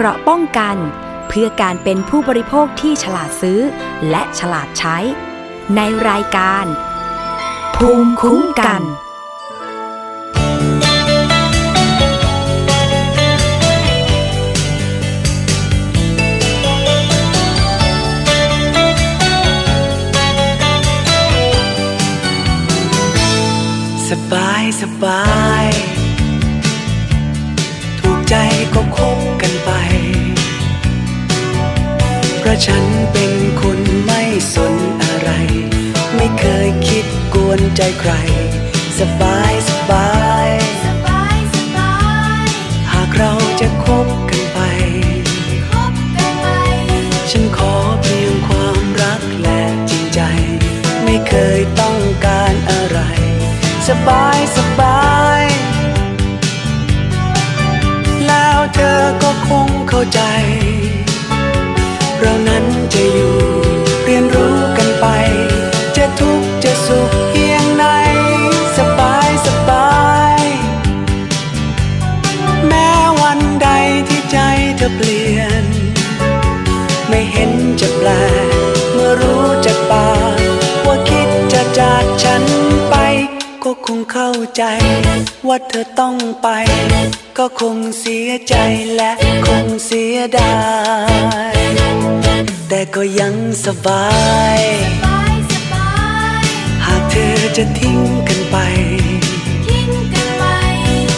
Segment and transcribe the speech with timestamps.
[0.00, 0.76] เกราะป้องกัน
[1.28, 3.60] เพื่อการเป็นผู้บริโภคที่ฉลาดซื้อ
[4.10, 4.96] และฉลาดใช้
[5.76, 6.66] ในรายการ
[7.76, 8.82] ภูมิคุ้มกัน
[24.10, 25.22] สบายสบา
[25.64, 25.66] ย
[28.00, 28.34] ถูกใจ
[28.74, 29.70] ก็คบกันไป
[32.48, 34.22] ราะฉันเป็นคนไม่
[34.54, 35.30] สนอะไร
[36.16, 38.12] ไม่เคยคิดกวนใจใคร
[38.98, 40.10] สบายสบา
[40.46, 40.48] ย
[40.84, 41.94] สบาย สบา
[42.44, 42.46] ย
[42.92, 44.58] หากเราจะคบกันไป
[45.70, 46.46] คบกันไป
[47.30, 50.20] ฉันขอเพียงความรักและจริงใจ
[51.04, 53.00] ไม่เคยต้องการอะไร
[53.88, 55.42] สบาย สบาย
[58.26, 60.22] แล้วเธอก็คงเข้าใจ
[62.20, 63.36] เรานั้นจะอยู่
[64.04, 65.06] เรียนรู้กันไป
[65.96, 67.84] จะทุกข์จะสุขเพียงไหน
[68.78, 69.98] สบายสบา
[70.40, 70.42] ย
[72.66, 72.88] แม้
[73.22, 73.68] วันใด
[74.08, 74.38] ที่ใจ
[74.76, 75.64] เธอเปลี่ยน
[77.08, 78.08] ไม่เห็นจะแปล
[78.46, 78.48] ก
[78.92, 80.38] เมื่อรู้จากปาก
[80.86, 82.42] ว่าคิดจะจากฉัน
[83.92, 84.64] คงเข้าใจ
[85.48, 86.48] ว่าเธอต้องไป
[87.38, 88.54] ก็คงเสียใจ
[88.96, 89.12] และ
[89.46, 90.56] คงเสียดา
[91.52, 91.54] ย
[92.68, 94.08] แต่ก็ยังสบา
[94.58, 94.60] ย
[96.86, 98.56] หากเธอจะทิ้งกันไป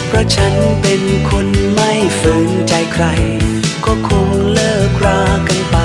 [0.07, 3.05] เพราะฉันเป็นคนไม่ฝืนใจใคร
[3.85, 5.77] ก็คงเลิกรากันไป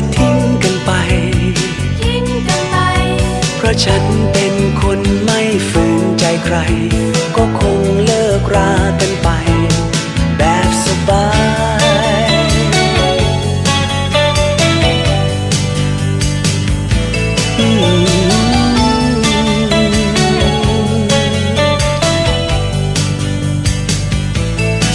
[0.00, 0.90] จะทิ้งกันไป
[2.00, 2.76] ทิ้งกันไป
[3.56, 6.56] เพราะฉันเป็นคนไม่ฝืนใจใคร
[7.36, 9.28] ก็คงเลิกรากันไป
[10.38, 11.26] แบบสบา
[12.24, 12.44] ย
[17.58, 18.58] อืม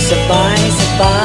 [0.10, 1.23] สบายสบาย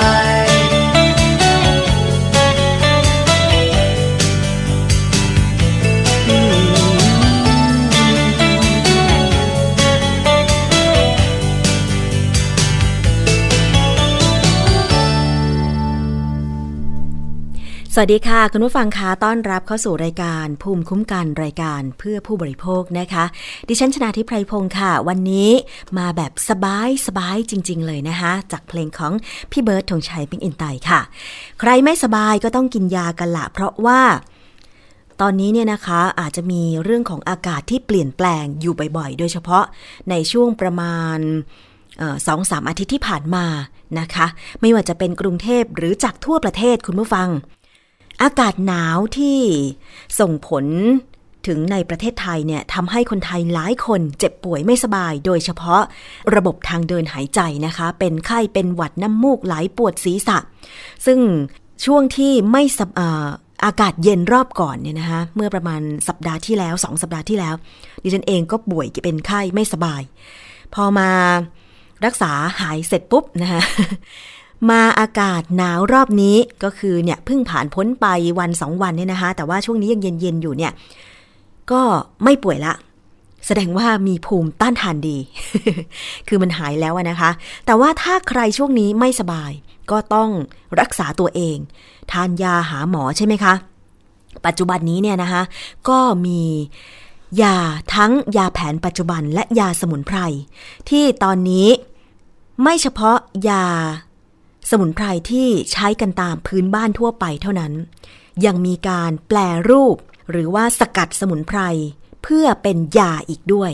[18.03, 23.25] วัสดีค่ะ คุณผู้ฟังคะต้อนรับเข้าสู่รายการ ภูมิคุ้มกันรายการเพื่อผู้บริโภคนะคะ
[23.69, 25.51] ดิฉันชนาทิพไพรพงศ์ค่ะ วันนี้
[25.99, 29.13] มาแบบสบายสบายจริง ๆ เลยนะคะ จากเพลงของ
[29.51, 31.01] พี่เบิร์ดธงชัยปิงอินไตค่ะ
[31.61, 34.01] ใครไม่สบายก็ต้องกินยากันละเพราะว่า
[35.21, 39.65] ตอนนี้เนี่ยนะคะอาจจะมีเรื่องของอากาศที่เปลี่ยนแปลงอยู่บ่อยๆ โดยเฉพาะ
[40.11, 41.19] ในช่วงประมาณ
[42.27, 43.47] สองสามอาทิตย์ที่ผ่านมา
[44.01, 44.27] นะคะ
[44.61, 47.31] ไม่ว่าจะเป็นกรุงเทพหรือจากทั่วประเทศคุณผู้ฟัง
[48.23, 49.39] อากาศหนาวที่
[50.21, 50.67] ส่งผล
[51.47, 55.83] ถึงในประเทศไทยเนี่ยทำให้คนไทยหลายคนเจ็บป่วยไม่สบาย โดยเฉพาะ
[56.35, 60.39] ระบบทางเดินหายใจนะคะ เป็นไข้เป็นหวัดน้ำมูกไหลปวดศีรษะ
[61.07, 61.19] ซึ่ง
[61.85, 63.29] ช่วงที่ไม่สบอ่า
[63.65, 67.55] อากาศเย็นรอบก่อนเนี่ยนะคะเมื่อประมาณสัปดาห์ที่แล้วสองสัปดาห์ที่แล้ว
[68.03, 70.03] ดิฉันเองก็ป่วยเป็นไข้ไม่สบาย
[70.75, 71.11] พอมา
[72.05, 73.63] รักษาหายเสร็จปุ๊บนะคะ
[74.71, 78.07] มาอากาศหนาวรอบนี้ก็คือเนี่ยเพิ่งผ่านพ้นไป
[78.39, 80.73] วันสองวันเนี่ยนะคะ แต่ว่าช่วงนี้ยังเย็นๆอยู่เนี่ย
[81.71, 81.83] ก็
[82.25, 82.75] ไม่ป่วยละ
[83.47, 85.19] แสดงว่ามีภูมิต้านทานดี
[86.29, 87.31] คือมันหายแล้วนะคะ
[87.67, 89.53] แต่ว่าถ้าใครช่วงนี้ไม่สบาย
[89.91, 90.29] ก็ต้อง
[90.81, 91.57] รักษาตัวเอง
[92.13, 93.55] ทานยาหาหมอใช่ไหมคะ
[94.47, 95.43] ปัจจุบันนี้เนี่ยนะคะ
[95.89, 96.43] ก็มี
[97.43, 97.57] ยา
[97.95, 100.19] ทั้งยาแผนปัจจุบันและยาสมุนไพร
[100.89, 101.69] ที่ตอนนี้
[102.63, 103.19] ไม่เฉพาะ
[103.49, 103.65] ยา
[104.71, 107.73] สมุนไพรที่ใช้กันตามพื้นบ้านทั่วไปเท่านั้น
[108.45, 109.39] ยังมีการแปล
[109.71, 109.97] รูป
[110.31, 111.61] หรือว่าสกัดสมุนไพร
[112.23, 113.73] เพื่อเป็นยาอีกด้วย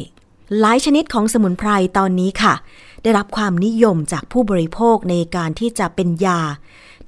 [0.60, 2.54] หลายชนิดของสมุนไพรตอนนี้ค่ะ
[3.02, 6.40] ได้รับความนิยมจากผู้บริโภคในการที่จะเป็นยา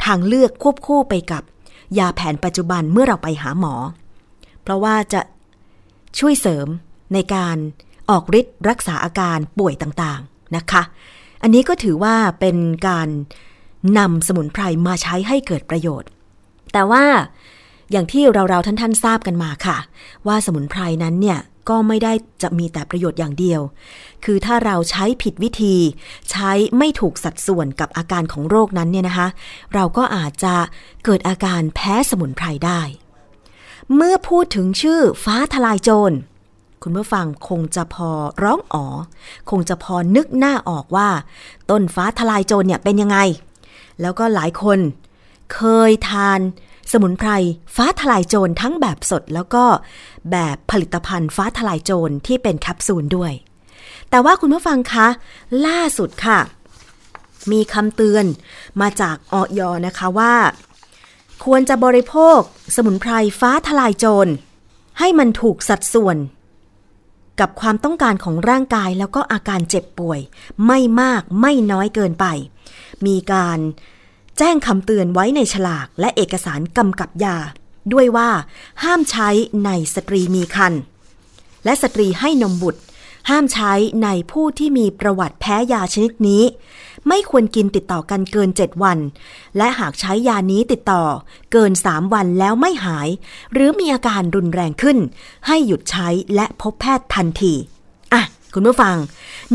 [0.05, 1.43] ทางเลือกควบคู่ไปกับ
[1.99, 3.75] ยาแผนปัจจุบันเมื่อเราไปหาหมอ
[4.63, 5.21] เพราะว่าจะ
[6.19, 6.67] ช่วยเสริม
[7.15, 7.57] ในการ
[8.11, 10.83] ออกฤทธิ์รักษาอาการป่วยต่างๆนะคะ
[11.43, 12.57] อันนี้ก็ถือว่าเป็น
[12.89, 13.09] การ
[13.99, 16.09] นำสมุนไพรมาใช้ให้เกิดประโยชน์
[16.73, 17.05] แต่ว่า
[17.91, 19.79] อย่างที่เราๆท่านๆทราบกันมาค่ะ
[20.27, 21.39] ว่าสมุนไพรนั้นเนี่ย
[21.69, 22.13] ก็ไม่ได้
[22.43, 23.61] จะมีแต่ประโยชน์อย่างเดียว
[24.25, 25.77] คือถ้าเราใช้ผิดวิธี
[26.31, 29.29] ใช้ไม่ถูกสัดส่วนกับอาการของโรคนั้นเนี่ยนะคะ
[29.75, 30.55] เราก็อาจจะ
[31.05, 32.81] เกิดอาการแพ้สมุนไพรได้
[33.95, 36.17] เมื่อพูดถึงชื่อฟ้าทลายโจร
[36.83, 38.11] คุณผู้ฟังคงจะพอ
[38.43, 38.87] ร้องอ๋อ
[39.51, 41.09] คงจะพอนึกหน้าออกว่า
[41.71, 43.19] ต้นฟ้าทลายโจรเนี่ยเป็นยังไง
[44.01, 44.79] แล้วก็หลายคน
[45.55, 46.41] เคยทาน
[46.93, 47.31] สมุนไพร
[47.77, 49.65] ฟ้าทลายโจรทั้งแบบสดแล้วก็
[50.31, 53.33] แบบผลิตภัณฑ์ฟ้าทลายโจรที่เป็นแคปซูลด้วย
[54.11, 55.09] แต่ว่าคุณผู้ฟังคะ
[55.67, 56.39] ล่าสุดค่ะ
[57.53, 58.25] มีคำเตือน
[58.81, 60.35] มาจากออยนะคะว่า
[61.45, 62.39] ควรจะบริโภค
[62.77, 64.33] สมุนไพรฟ้าทลายโจร
[64.99, 66.17] ให้มันถูกสัดส่วน
[67.41, 70.21] กับความต้องการของร่างกายแล้วก็อาการเจ็บป่วย
[70.67, 72.27] ไม่มากไม่น้อยเกินไป
[73.07, 73.59] มีการ
[74.39, 77.37] แจ้งคำเตือนไว้ในฉลากและเอกสารกำกับยา
[77.93, 78.31] ด้วยว่า
[78.83, 79.29] ห้ามใช้
[79.65, 80.81] ในสตรีมีครรภ์
[81.65, 82.81] และสตรีให้นมบุตร
[83.31, 83.73] ห้ามใช้
[84.05, 86.45] ในผู้ที่มีประวัติแพ้ยาชนิดนี้
[87.09, 88.99] ไม่ควรกินติดต่อกันเกิน 7 วัน
[89.57, 91.05] และหากใช้ยานี้ติดต่อ
[91.53, 93.09] เกิน 3 วันแล้วไม่หาย
[93.53, 94.99] หรือมีอาการรุนแรงขึ้น
[95.47, 97.55] ให้หยุดใช้และพบแพทย์ทันที
[98.13, 98.23] อะ
[98.55, 98.97] คุณผู้ฟัง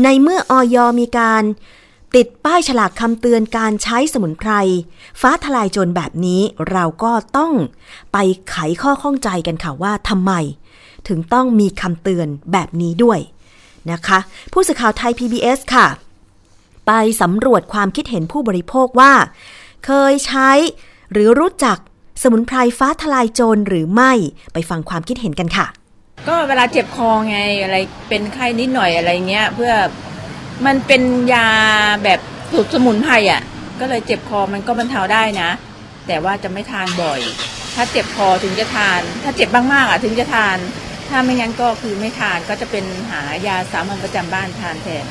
[0.02, 1.42] ในเมื่อออยมีการ
[2.18, 4.52] ติดป้ายฉลากคำเตือนการใช้สมุนไพร
[5.20, 7.52] ฟ้าทลายโจรแบบนี้เราก็ต้อง
[8.12, 8.18] ไป
[8.50, 10.32] ไขข้อข้องใจกันค่ะว่าทำไม
[11.08, 13.18] ถึงต้องมีคำเตือนแบบนี้ด้วย
[13.92, 14.18] นะคะ
[14.52, 15.86] ผู้สื่อข่าวไทย PBS ค่ะ
[16.86, 16.92] ไป
[17.22, 19.12] สำรวจความคิดเห็นผู้บริโภคว่า
[19.86, 20.50] เคยใช้
[21.12, 21.78] หรือรู้จัก
[22.22, 24.12] สมุนไพรฟ้าทลายโจรหรือไม่
[24.52, 25.66] ไปฟังความคิดเห็นกันค่ะ
[26.28, 27.76] ก็เวลาเจ็บคอไงอะไร
[28.08, 29.72] เป็นไข้นิดหน่อยอะไรเงี้ย เพื่อ
[30.66, 31.02] มันเป็น
[31.34, 31.48] ยา
[32.04, 32.20] แบบ
[32.52, 33.42] สูตรสมุนไพรอะ
[33.80, 35.50] ก็เลยเจ็บคอมันก็บรรเทาได้นะ
[36.06, 37.20] แต่ว่าจะไม่ทานบ่อย
[37.74, 40.56] ถ้าเจ็บคอถึงจะทาน ถ้าเจ็บมากๆอะถึงจะทาน
[41.08, 45.04] ถ้าไม่งั้นก็คือไม่ทานก็จะเป็นหายาสามัญประจำบ้านทานแทน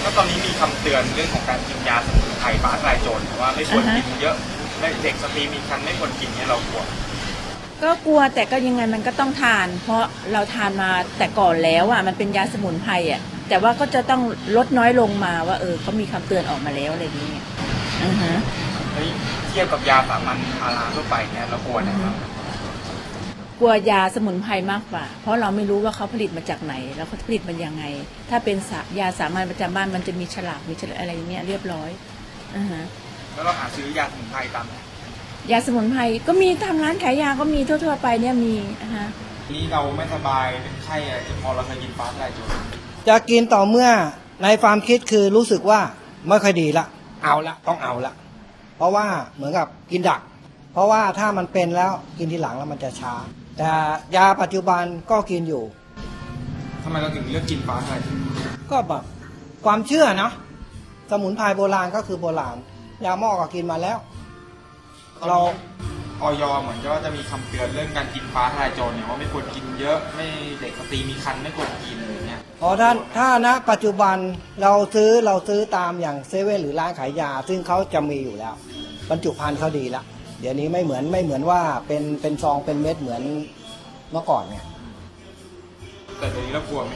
[0.00, 4.36] แล้วตอนนี้มีคำเตือนเรื่องของการกินยาสมุนไพรฟ้าทลายโจรว่าไม่ควรอ่าฮะกินเยอะ
[4.78, 6.82] ไม่เด็กสตรีมีครรภ์ไม่ควรกินเนี่ยเรากลัว
[7.82, 10.02] ก็กลัวแต่ก็ยังไงมันก็ต้องทาน เพราะ
[10.32, 14.22] เราทานมาแต่ก่อนแล้วอะมันเป็นยาสมุนไพรอะแต่ว่าก็จะต้อง
[14.56, 17.44] ลดน้อยลงมาว่า เออเขามีคำเตือนออกมาแล้วอะไรอย่างเงี้ย
[18.04, 18.34] อือฮะ
[18.94, 19.08] เฮ้ย
[19.48, 22.14] เทียบกับยาสามัญพาราทั่วไปเนี่ยเรากลัวนะครับ
[23.60, 27.84] กลัวยาสมุนไพรมากกว่า เพราะเราไม่รู้ว่าเขาผลิตมาจากไหน แล้วเขาผลิตมันยังไง
[28.30, 31.90] ถ้าเป็นสายาสามัญประจำบ้านมันจะมีฉลากมีฉลากอะไรอย่างเงี้ยเรียบร้อย
[32.56, 32.82] อือฮะ
[33.32, 34.66] แล้วเราหาซื้อยาสมุนไพรตาม
[35.50, 39.06] ยาสมุนไพรก็มีตามร้านขายยาก็มีทั่ว ๆ ไปเนี่ยมีอะฮะ
[39.54, 42.48] นี่เราไม่สบายเป็นไข้อะไรจะพอเราเคยกินฟ้าทลายโจร
[43.08, 43.88] จะกินต่อเมื่อ
[44.42, 45.80] ในความคิดคือรู้สึกว่า
[46.28, 46.86] ไม่ค่อยดีละ
[47.22, 48.12] เอาละต้องเอาละ
[48.76, 49.06] เพราะว่า
[49.36, 50.20] เหมือนกับกินดัก
[50.72, 53.14] เพราะว่าถ้ามันเป็นแล้วกินทีหลังแล้วมันจะช้า
[53.58, 53.70] แต่
[54.16, 55.62] ยาปัจจุบันก็กินอยู่
[56.82, 58.18] ทำไมเราถึงเลือกกินฟ้าทลายโจร
[58.70, 59.02] ก็แบบ
[59.64, 60.32] ความเชื่อเนาะ
[61.10, 62.56] สมุนไพรโบราณก็คือโบราณ
[63.04, 63.98] ยาหม้อก็กินมาแล้ว
[65.28, 65.38] เรา
[66.22, 70.26] ออยเหมือนจะว่าจะมีคำเตือนเรื่องการกินฟ้าทลายโจรเนี่ยว่าไม่ควรกินเยอะไม่
[70.60, 74.16] เด็กสตรีมีครรภ์ไม่ควรกินอะไรเงี้ยพอถ้าถ้าณปัจจุบัน
[74.62, 78.54] เราซื้อเราซื้อตามอย่างเซเว่นหรือร้านขายยา ซึ่งเขาจะมีอยู่แล้ว
[79.10, 80.02] บรรจุภัณฑ์เขาดีละ
[80.40, 83.22] เดี๋ยวนี้ไม่เหมือนไม่เหมือนว่าเป็นเป็นซองเป็นเม็ดเหมือน
[84.12, 84.64] เมื่อก่อนเนี่ย
[86.18, 86.92] แต่เดี๋ยวนี้เรากลัวไหม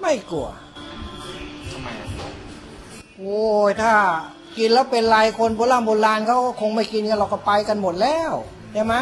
[0.00, 0.46] ไม่กลัว
[1.72, 2.06] ทำไมอะ
[3.18, 3.94] โอ้ยถ้า
[4.58, 8.32] กินแล้วเป็นไรคนโบราณโบราณเขาก็คงไม่กินกันเราก็ไปกันหมดแล้ว
[8.72, 8.94] ใช่ไหม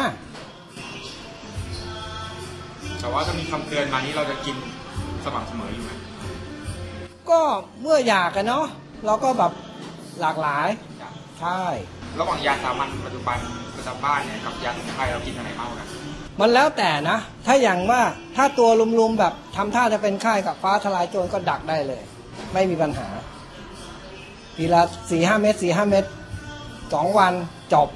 [2.99, 4.55] แต่ว่าถ้ามีคำเตือนมานี้เราจะกิน
[5.23, 5.91] สม่ำเสมออยู่ไหม
[7.29, 7.41] ก็
[7.81, 8.65] เมื่ออยากกันเนาะ
[9.05, 9.51] เราก็แบบ
[10.21, 10.67] หลากหลาย
[11.39, 11.61] ใช่
[12.19, 13.37] ระหว่างยาสามัญปัจจุบัน
[13.75, 15.87] ประจำบ้านเนี่ยกับยาสมุนไพรเรากินอะไรมากกว่ากัน
[16.39, 18.01] มันแล้วแต่นะ ถ้าอย่างว่า
[18.35, 22.03] ถ้าตัวลุมๆแบบทำท่าจะเป็นไข้กับฟ้าทลายโจรก็ดักได้เลย
[22.53, 23.07] ไม่มีปัญหา
[24.61, 26.03] ทีละสี่ห้าเม็ดสี่ห้าเม็ด
[26.93, 27.33] สองวัน
[27.73, 27.87] จบ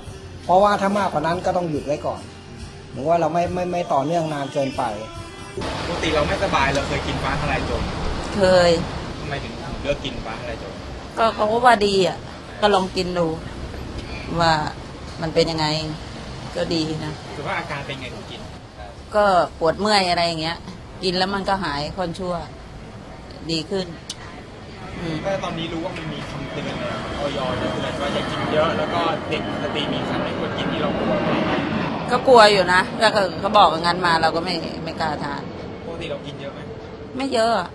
[0.44, 2.22] เพราะว่าถ้ามากกว่านั้นก็ต้องหยุดไว้ก่อน
[2.92, 4.84] หรือว่าเราไม่ไม่ไม่ต่อเนื่องนานเกินไป
[5.88, 7.84] ปกติเราไม่สบายเราเคยกินฟ้าทลายโจร
[8.36, 8.72] เคย
[9.20, 10.74] ทำไมถึงเลือกกินฟ้าทลายโจร
[11.18, 12.18] ก็เขาก็ว่าดีอะ
[12.62, 13.28] ก็ลองกินดู
[14.40, 14.54] ว่า
[15.22, 15.66] มันเป็นยังไง
[16.56, 18.42] ก็ดีนะคือว่าอาการเป็นไงถึงกิน
[19.16, 19.26] ก็
[19.60, 20.58] ปวดเมื่อยอะไรอย่างเงี้ย
[21.04, 22.36] กินแล้วมันก็หายค่อนชั่ว
[23.52, 23.86] ดีขึ้น
[25.00, 31.14] อืมก็ตอนนี้รู้ว่ามันมีคำ เตือนเลยออยจะเตือนว่าอย่ากินเยอะแล้วก็เด็กสตรีมีครรภ์ไม่ควรกินที่เรากลัว
[32.12, 35.42] ก็กลัวอยู่นะก็คือเขาบอกอย่างนั้นมาเราก็ไม่ไม่กล้าทาน
[35.86, 36.60] ปกติเรากินเยอะไหม
[37.18, 37.70] ไม่เยอะอะ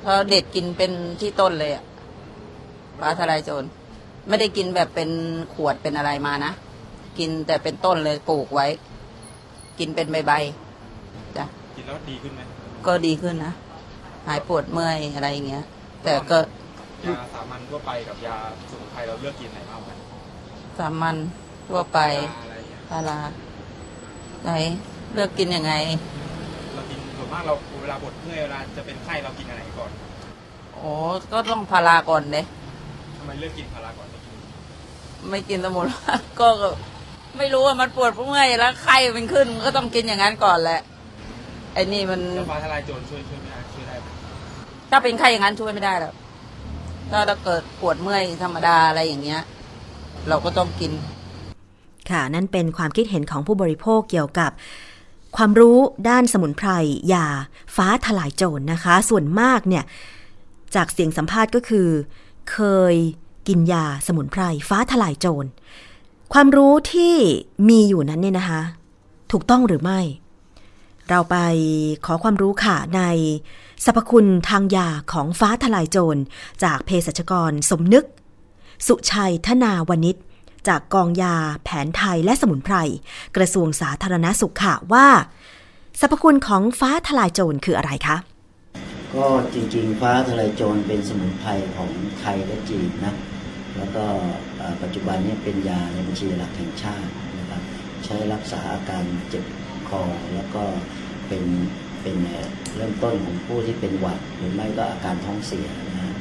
[0.00, 1.84] เพราะเด็ดกินเป็นที่ต้นเลยอะ
[3.00, 3.64] ปลาทลายโจร
[4.28, 5.10] ไม่ได้กินแบบเป็น
[5.54, 6.52] ขวดเป็นอะไรมานะ
[7.18, 8.66] กินแต่เป็นต้นเลยปลูกไว้
[9.78, 11.44] กินเป็นใบๆจ้ะ
[11.76, 12.40] กินแล้วดีขึ้นไหม
[12.86, 13.52] ก็ดีขึ้นนะ
[14.26, 15.64] หายปวดเมื่อยอะไรอย่างเงี้ย
[16.04, 16.38] แต่ก็
[17.06, 18.36] ยาสามัญทั่วไปกับยา
[18.70, 19.98] สมุนไพรเราเลือกกินไหนมากกว่ากัน
[20.78, 21.16] สามัญ
[21.68, 23.18] ทั่วไปยาอะไรอย่างเงี้ยพารา
[24.44, 24.50] ไหน
[25.14, 25.72] เลือกกินยังไง
[26.74, 29.90] เรากินส่วนมากเราเวลาปวดเมื่อยเวลาจะเป็นไข้เรากินอะไรก่อน
[30.74, 30.90] โอ้
[31.32, 32.42] ก็ต้องพาราก่อนเด้
[33.18, 34.38] ทำไมเลือกกินพาราก่อนไม่กิน
[35.30, 36.48] ไม่กินสมุนไพรก็
[37.38, 40.80] ไม่รู้ว่ามันปวดเมื่อยแล้วไข้มันขึ้นก็ต้องกินอย่างนั้นก่อนแหละ
[41.74, 44.06] ไอ้นี่มัน แล้วฟ้าทลายโจรช่วยช่วยไม่ได้ช่วยได้ไหม
[44.90, 46.14] ถ้าเป็นไข้อย่างนั้นช่วยไม่ได้หรอก
[47.10, 49.42] ถ้าเราเกิดปวดเมื่อยธรรมดาอะไรอย่างเงี้ย
[50.28, 50.92] เราก็ต้องกิน
[52.10, 54.50] ค่ะ นั่นเป็นความคิดเห็นของผู้บริโภคเกี่ยวกับ
[55.36, 56.70] ความรู้ด้านสมุนไพร
[57.12, 57.26] ยา
[57.76, 59.84] ฟ้าทลายโจรนะคะ ส่วนมากเนี่ย
[60.74, 61.88] จากเสียงสัมภาษณ์ก็คือ
[62.52, 62.58] เค
[62.92, 62.94] ย
[63.48, 65.48] กินยาสมุนไพรฟ้าทลายโจร
[66.32, 67.14] ความรู้ที่
[67.68, 68.60] มีอยู่นั้นเนี่ยนะคะ
[69.32, 70.00] ถูกต้องหรือไม่
[71.10, 71.36] เราไป
[72.06, 73.02] ขอความรู้ค่ะใน
[73.84, 76.20] สรรพคุณทางยาของฟ้าทลายโจร
[76.64, 78.06] จากเภสัชกรสมนึก
[78.86, 80.16] สุชัยธนาวนิช
[80.68, 82.76] จากกองยาแผนไทยและสมุนไพร
[83.36, 85.06] กระทรวงสาธารณสุขค่ะว่า
[86.00, 88.16] สรรพคุณของฟ้าทลายโจรคืออะไรคะ
[89.14, 93.14] ก็จริงๆ ฟ้าทลายโจรเป็นสมุนไพรของไทยและจีนนะ
[93.76, 94.04] แล้วก็
[94.82, 97.62] ปัจจุบันนี้เป็นยาในบัญชีหลักแห่งชาตินะครับ
[98.04, 99.44] ใช้รักษาอาการเจ็บ
[99.88, 100.02] คอ
[100.34, 100.62] แล้วก็
[101.28, 101.44] เป็น
[102.02, 102.16] เป็น
[102.76, 106.14] เริ่มต้นของผู้ที่เป็นหวัด หรือไม่ก็อาการท้องเสียนะฮะ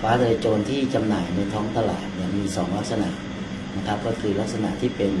[0.00, 3.08] ฟ้าทลายโจรที่จำหน่ายในท้องตลาดเนี่ยมีสองลักษณะ
[3.76, 5.12] นะครับ ก็คือลักษณะที่เป็น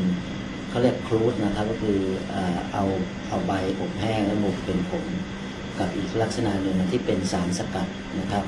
[0.68, 1.98] เขาเรียกครูดนะครับ ก็คือ
[2.30, 2.84] เอ่อเอา
[3.28, 5.06] เอาใบอบแห้งแล้วหมกเป็นผง
[5.78, 7.88] กับอีกลักษณะหนึ่งที่เป็นสารสกัด
[8.20, 8.44] นะครับ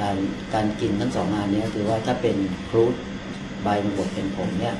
[0.00, 0.16] การ
[0.54, 2.36] การกินทั้งสองงานนี้คือว่าถ้าเป็น
[2.70, 2.94] ครูด
[3.62, 4.74] ใบมันบดเป็นผงเนี่ย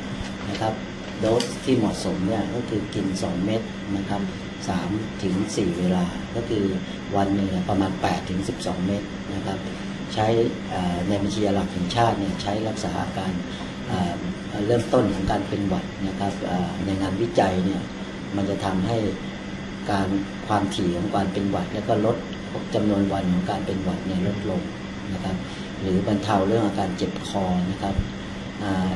[0.50, 0.72] นะครับ
[1.20, 3.62] โดสที่เหมาะสมเนี่ยก็คือกิน 2 เม็ด
[3.96, 4.22] นะครับ
[4.72, 6.04] 3ถึง4เวลา
[6.34, 6.64] ก็คือ
[7.16, 9.02] วันหนึ่งประมาณ8ถึง12 เม็ด
[9.34, 9.58] นะครับ
[10.14, 10.26] ใช้
[11.08, 13.32] ในบัญชีหลักแห่งชาติเนี่ยใช้รักษาอาการ
[13.86, 14.14] เอ่อ
[14.66, 16.32] เริ่มต้นของการเป็นหวัดนะครับ
[16.84, 17.82] ในงานวิจัยเนี่ย
[18.36, 18.96] มันจะทำให้
[19.90, 20.08] การ
[20.46, 22.16] ความถี่ของการเป็นหวัด แล้วก็ลด
[22.74, 24.62] จำนวนวันของการเป็นหวัดเนี่ยลดลง
[25.12, 25.36] นะครับ
[25.80, 27.94] หรือบรรเทาเรื่องอาการเจ็บคอนะครับ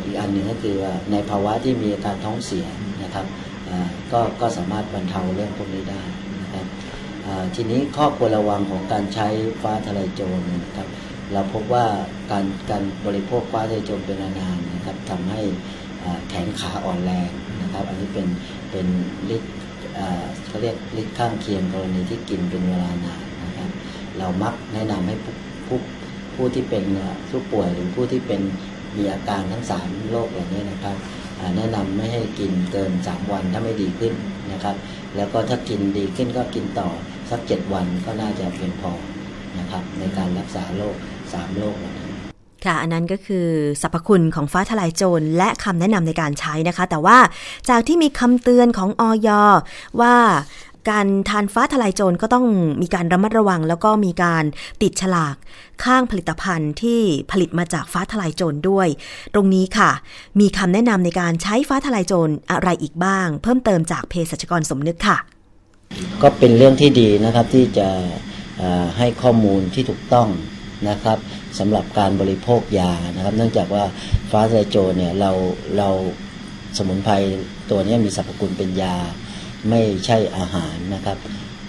[0.05, 2.67] อีกอันหนึ่งก็คือว่าในภาวะที่มีอาการท้องเสีย
[3.03, 3.27] นะครับ
[4.13, 6.03] ก็ก็สามารถบรรเทาเรื่องพวกนี้ได้
[6.43, 6.67] นะครับ
[7.55, 9.29] ทีนี้ข้อควรระวังของการใช้
[9.63, 10.89] ฟ้าทะลายโจรนะครับ
[11.33, 11.87] เราพบว่า
[12.31, 15.41] การการบริโภคฟ้าทะลายโจรเป็นนานๆนะครับทำให้
[16.29, 17.31] แขนขาอ่อนแรง
[17.63, 18.27] นะครับ อันนี้เป็น
[18.71, 18.87] เป็น
[19.37, 19.55] ฤทธิ์
[20.47, 23.71] เขาเรียกฤทธิ์ข้างเคียงกรณีที่กินเป็นเวลานานนะครับ
[24.19, 25.35] เรามักแนะนำให้ผู้
[25.67, 25.79] ผู้
[26.35, 26.85] ผู้ที่เป็น
[27.29, 28.41] ผู้ป่วยหรือผู้ที่เป็น
[28.97, 30.97] มีอาการทั้งสามโรคเหล่านี้นะครับ
[31.57, 34.13] แนะนำไม่ให้กินเกิน 3 วันถ้าไม่ดีขึ้น
[34.53, 34.77] นะครับ
[35.17, 36.89] แล้วก็ถ้ากินดีขึ้นก็กินต่อ
[37.31, 38.93] สัก 7 วันก็น่าจะเพียงพอ
[39.59, 40.95] นะครับในการรักษาโรค
[41.33, 42.09] สามโรคเหล่านี้
[42.65, 43.47] ค่ะ อันนั้นก็คือ
[43.83, 47.19] สรรพคุณของฟ้าทลายโจรและคำแนะนำในการใช้นะคะ แต่ว่า
[47.71, 49.29] จากที่มีคำเตือนของออย
[50.01, 50.15] ว่า
[50.89, 52.47] การทานฟ้าทลายโจรก็ต้อง
[52.83, 54.45] มีการระมัดระวัง แล้วก็มีการ
[54.83, 55.37] ติดฉลาก
[55.85, 58.89] ข้างผลิตภัณฑ์ที่ผลิตมาจากฟ้าทลายโจรด้วย
[59.35, 59.91] ตรงนี้ค่ะ
[60.41, 65.19] มีคำแนะนำในการใช้ฟ้าทลายโจรอะไรอีกบ้าง เพิ่มเติมจากเภสัชกรสมนึกค่ะ
[66.23, 67.89] ก็เป็นเรื่องที่ดีนะครับที่จะ
[68.99, 70.29] ให้ข้อมูลที่ถูกต้อง
[70.89, 71.19] นะครับ
[71.59, 73.85] สำหรับการบริโภคยานะครับ เนื่องจากว่า
[74.31, 75.31] ฟ้าทะลายโจรเนี่ยเรา
[75.79, 75.89] เรา
[76.79, 77.15] สมุนไพร
[77.71, 78.97] ตัวนี้มีสรรพคุณเป็นยา
[79.69, 81.19] ไม่ใช่อาหารนะครับ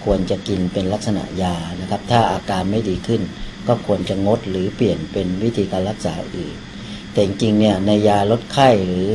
[0.04, 3.22] ควรจะกินเป็นลักษณะยานะครับ ถ้าอาการไม่ดีขึ้น
[3.68, 6.56] ก็ควรจะงดหรือเปลี่ยนเป็นวิธีการรักษาอื่น
[7.12, 9.06] แต่จริงๆเนี่ยในยาลดไข้หรือ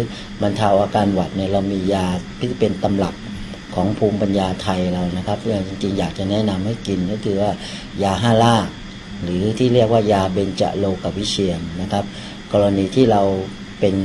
[0.41, 2.05] บรรเทาอาการหวัดเนี่ยเรามียา
[2.39, 3.15] ที่เป็นตำรับ
[3.75, 7.51] ของภูมิปัญญาไทยเรานะครับเรื่องจริงๆอยากจะแนะนำให้กินก็คือว่า
[8.03, 8.55] ยาห้าล่า
[9.23, 12.05] หรือที่เรียกว่ายาเบญจโลกวิเชียนนะครับ
[12.53, 13.21] กรณีที่เรา
[13.79, 13.95] เป็น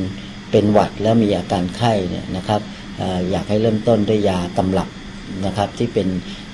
[0.51, 2.61] เป็นหวัดแล้วมีอาการไข้เนี่ยนะครับ
[3.31, 4.89] อยากให้เริ่มต้นด้วยยาตำรับ
[5.47, 6.09] นะครับ ที่เป็น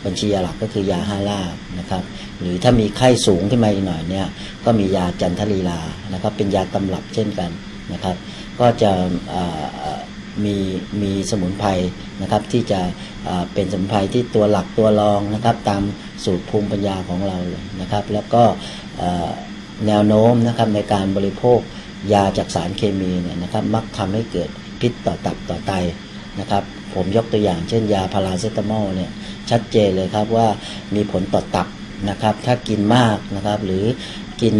[0.05, 1.41] บัญชียาหลักก็คือยาห้าล่า
[1.79, 2.03] นะครับ
[2.41, 4.27] หรือถ้ามีไข้สูงขึ้นมาอีกหน่อยเนี่ย
[4.65, 5.81] ก็มียาจันทลีลา
[6.13, 7.51] นะครับ เป็นยาตำรับเช่นกัน
[7.93, 8.17] นะครับ
[8.61, 8.91] ก็จะ
[10.45, 10.57] มี
[11.03, 11.71] มีสมุนไพร
[12.23, 12.81] นะครับ ที่จะ
[13.55, 15.83] เป็นสมุนไพรที่ตัวหลักตัวรองนะครับ ตาม
[16.25, 18.43] สูตรภูมิปัญญาของเราเลยนะครับ แล้วก็
[19.87, 21.61] แนวโน้มนะครับในการบริโภค
[22.13, 24.51] ยาจากสารเคมีเนี่ยนะครับ มักทำให้เกิด
[24.81, 25.73] พิษต่อตับต่อไต
[26.41, 26.63] นะครับ
[26.95, 29.11] ผมยกตัวอย่างเช่นยาพาราเซตามอลเนี่ย
[29.51, 30.49] ชัดเจนเลยครับว่า
[30.95, 31.69] มีผลต่อตับ
[32.11, 33.85] นะครับ ถ้ากินมากนะครับ หรือ
[34.43, 34.55] กิน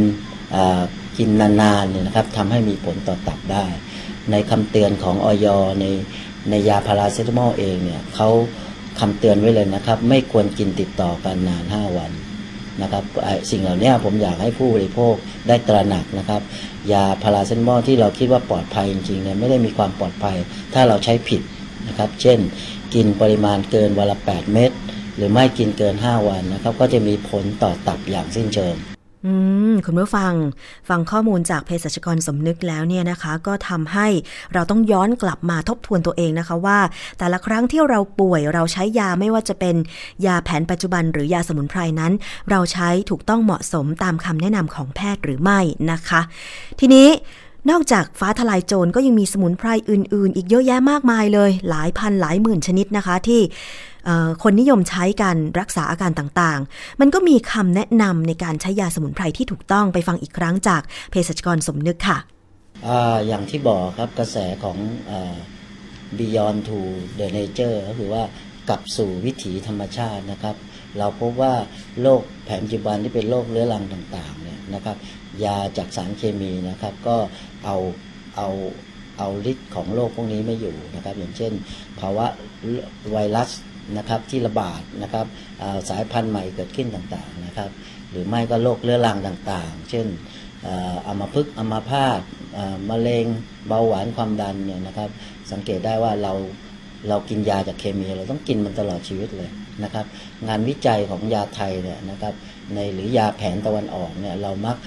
[0.55, 0.83] อ่อ
[1.19, 3.67] กินนานๆเนี่ยนะครับทำให้มีผลต่อตับได้
[4.31, 5.47] ในคำเตือนของออย
[5.81, 5.85] ใน
[6.51, 8.29] ในยาพาราเซตามอลเองเนี่ยเขา
[9.01, 12.13] คำเตือนไว้เลยนะครับ ไม่ควรกินติดต่อกันนาน 5 วัน
[12.83, 13.05] นะครับ
[13.51, 15.15] สิ่งเหล่านี้ผมอยากให้ผู้บริโภค
[15.49, 16.43] ได้ตระหนักนะครับ
[16.93, 20.37] ยาพาราเซตามอลที่เราคิดว่าปลอดภัยจริงๆเนี่ยไม่ได้มีความปลอดภัย
[20.75, 21.43] ถ้าเราใช้ผิด
[21.89, 22.39] นะครับ เช่น
[22.95, 24.71] กินปริมาณเกินวันละ 8 เม็ด
[25.17, 28.77] หรือไม่กินเกิน 5 วันนะครับ ก็จะมีผลต่อตับอย่างสิ้นเชิง
[29.27, 29.35] อื
[29.73, 30.33] มคุณผู้ฟัง
[30.89, 34.09] ฟังข้อมูลจากเภสัชกรสมนึกแล้วเนี่ยนะคะ ก็ทำให้
[34.55, 36.79] เราต้องย้อนกลับมาทบทวนตัวเองนะคะว่า
[37.19, 39.77] แต่ละครั้งที่เราป่วยเราใช้ยาไม่ว่าจะเป็น
[40.27, 42.13] ยาแผนปัจจุบันหรือยาสมุนไพรนั้น
[42.51, 45.61] เราใช้ถูกต้องเหมาะสมตามคำแนะนำของแพทย์หรือไม่
[45.93, 46.21] นะคะ
[46.81, 47.09] ทีนี้
[47.71, 53.41] นอกจากฟ้าทลายโจรก็ยังมีสมุนไพรอื่น ๆ อีกเยอะแยะมากมายเลย หลายพันหลายหมื่นชนิดนะคะที่
[54.43, 62.19] คนนิยมใช้กันรักษาอาการต่างๆ มันก็มีคำแนะนำในการใช้ยาสมุนไพรที่ถูกต้องไปฟังอีกครั้งจากเภสัชกรสมนึกค่ะ
[62.87, 62.89] อ
[63.27, 64.77] อย่างที่บอกครับกระแสของ
[65.11, 65.13] อ
[66.19, 66.79] Beyond to
[67.19, 68.23] the Nature ก็คือว่า
[68.69, 70.57] กลับสู่วิถีธรรมชาตินะครับ
[70.99, 71.55] เราพบว่า
[72.03, 74.97] โรคแผนปัจจุบันที่เป็นโรคเรื้อรังต่างๆเนี่ยนะครับ
[75.45, 77.17] ยาจากสารเคมีนะครับ ก็
[77.65, 77.77] เอา
[78.37, 78.49] เอา
[79.19, 81.53] เอาฤทธิ์ของโรคพวกนี้ไม่อยู่นะครับ อย่างเช่น
[82.01, 82.27] ภาวะ
[83.13, 83.51] ไวรัส
[83.97, 85.27] นะครับที่ระบาดนะครับ
[85.91, 87.71] สายพันธุ์ใหม่เกิดขึ้นต่างๆนะครับ
[88.11, 90.07] หรือไม่ก็โรคเรื้อรังต่างๆ เช่น
[90.63, 92.21] เอ่ออัมพฤกษ์อัมาพาต
[92.91, 93.27] มะเร็ง
[93.69, 95.11] เบาหวานความดันเนี่ยนะครับ
[95.53, 96.33] สังเกตได้ว่าเรา
[97.09, 99.51] เรากินยาจากเคมีเราต้องกินมันตลอดชีวิตเลย
[99.85, 100.07] นะครับ
[100.49, 102.35] งานวิจัยของยาไทยเนี่ยนะครับ
[102.75, 104.79] ในหรือยาแผนตะวันออกเนี่ยเรามักา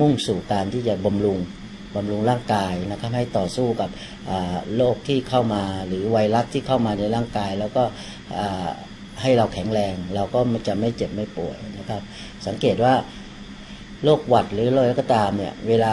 [0.00, 1.38] มุ่งสู่การที่จะบำรุง
[1.96, 3.90] บำรุงร่างกายนะครับให้ต่อสู้กับ
[4.76, 7.82] โรคที่เข้ามาหรือไวรัสที่เข้ามาในร่างกาย แล้วก็
[9.22, 12.02] ให้เราแข็งแรง เราก็จะไม่เจ็บไม่ป่วยนะครับ
[12.46, 12.94] สังเกตว่า
[14.04, 15.92] โรคหวัดหรืออะไรก็ตามเนี่ยเวลา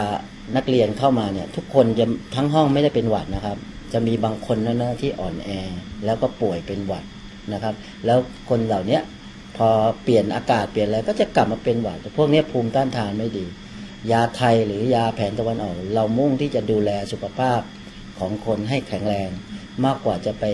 [0.55, 2.05] นักเรียนเข้ามาเนี่ยทุกคนจะ
[2.35, 3.57] ทั้งห้องไม่ได้เป็นหวัดนะครับ
[3.93, 5.49] จะมีบางคนนะนะที่อ่อนแอ
[6.05, 7.05] แล้วก็ป่วยเป็นหวัด
[7.53, 7.73] นะครับ
[8.05, 8.17] แล้ว
[8.49, 8.99] คนเหล่านี้
[9.57, 9.69] พอ
[10.03, 13.45] เปลี่ยนอากาศเปลี่ยนอะไรก็จะกลับมาเป็นหวัดพวกนี้ภูมิต้านทานไม่ดี
[14.11, 17.61] ยาไทยหรือยาแผนตะวันออก เรามุ่งที่จะดูแลสุขภาพ
[18.19, 19.29] ของคนให้แข็งแรง
[19.85, 20.45] มากกว่าจะไป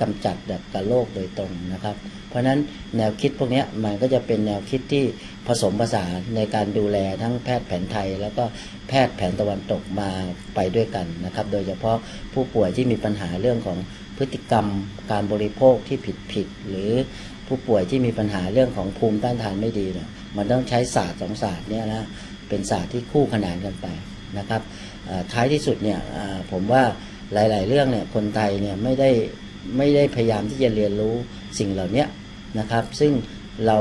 [0.00, 1.96] กำจัดแบบกับโรคโดยตรงนะครับ
[2.28, 2.58] เพราะฉะนั้น
[2.96, 5.04] แนวคิดพวกนี้มันก็จะเป็นแนวคิดที่
[5.46, 8.44] ผสมผสานในการดูแลทั้งแพทย์แผนไทย แล้วก็
[8.88, 10.10] แพทย์แผนตะวันตกมา
[10.54, 11.96] ไปด้วยกันนะครับ โดยเฉพาะ
[12.32, 13.78] ผู้ป่วยที่มีปัญหาเรื่องของ
[14.18, 14.66] พฤติกรรม
[15.10, 16.90] การบริโภคที่ผิดผิดหรือ
[17.46, 22.04] ผู้ป่วยที่มีปัญหาเรื่องของภูมิต้านทานไม่ดีเนี่ยมันต้องใช้ศาสตร์สองศาสตร์เนี่ยนะ
[22.50, 23.86] เป็นศาสตร์ที่คู่ขนานกันไป
[24.38, 24.62] นะครับ
[25.32, 25.98] ท้ายที่สุดเนี่ย
[26.50, 26.82] ผมว่า
[27.32, 29.10] หลาย ๆ เรื่องเนี่ยคนไทยเนี่ยไม่ได้
[29.76, 31.14] ไม่ได้พยายามที่จะเรียนรู้
[31.58, 32.04] สิ่งเหล่านี้
[32.58, 33.12] นะครับ ซึ่ง
[33.66, 33.78] เรา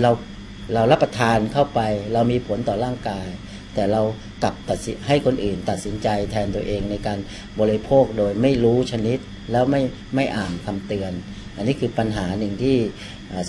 [0.00, 0.10] เรา
[0.74, 1.80] เรารับประทานเข้าไป
[2.12, 3.26] เรามีผลต่อร่างกาย
[3.74, 4.02] แต่เรา
[4.42, 7.18] กลับตัดสินให้คนอื่นตัดสินใจแทนตัวเองในการ
[7.60, 9.18] บริโภคโดยไม่รู้ชนิด
[9.52, 9.82] แล้วไม่
[10.14, 11.12] ไม่อ่านคำเตือน
[11.60, 12.76] อันนี้คือปัญหาหนึ่งที่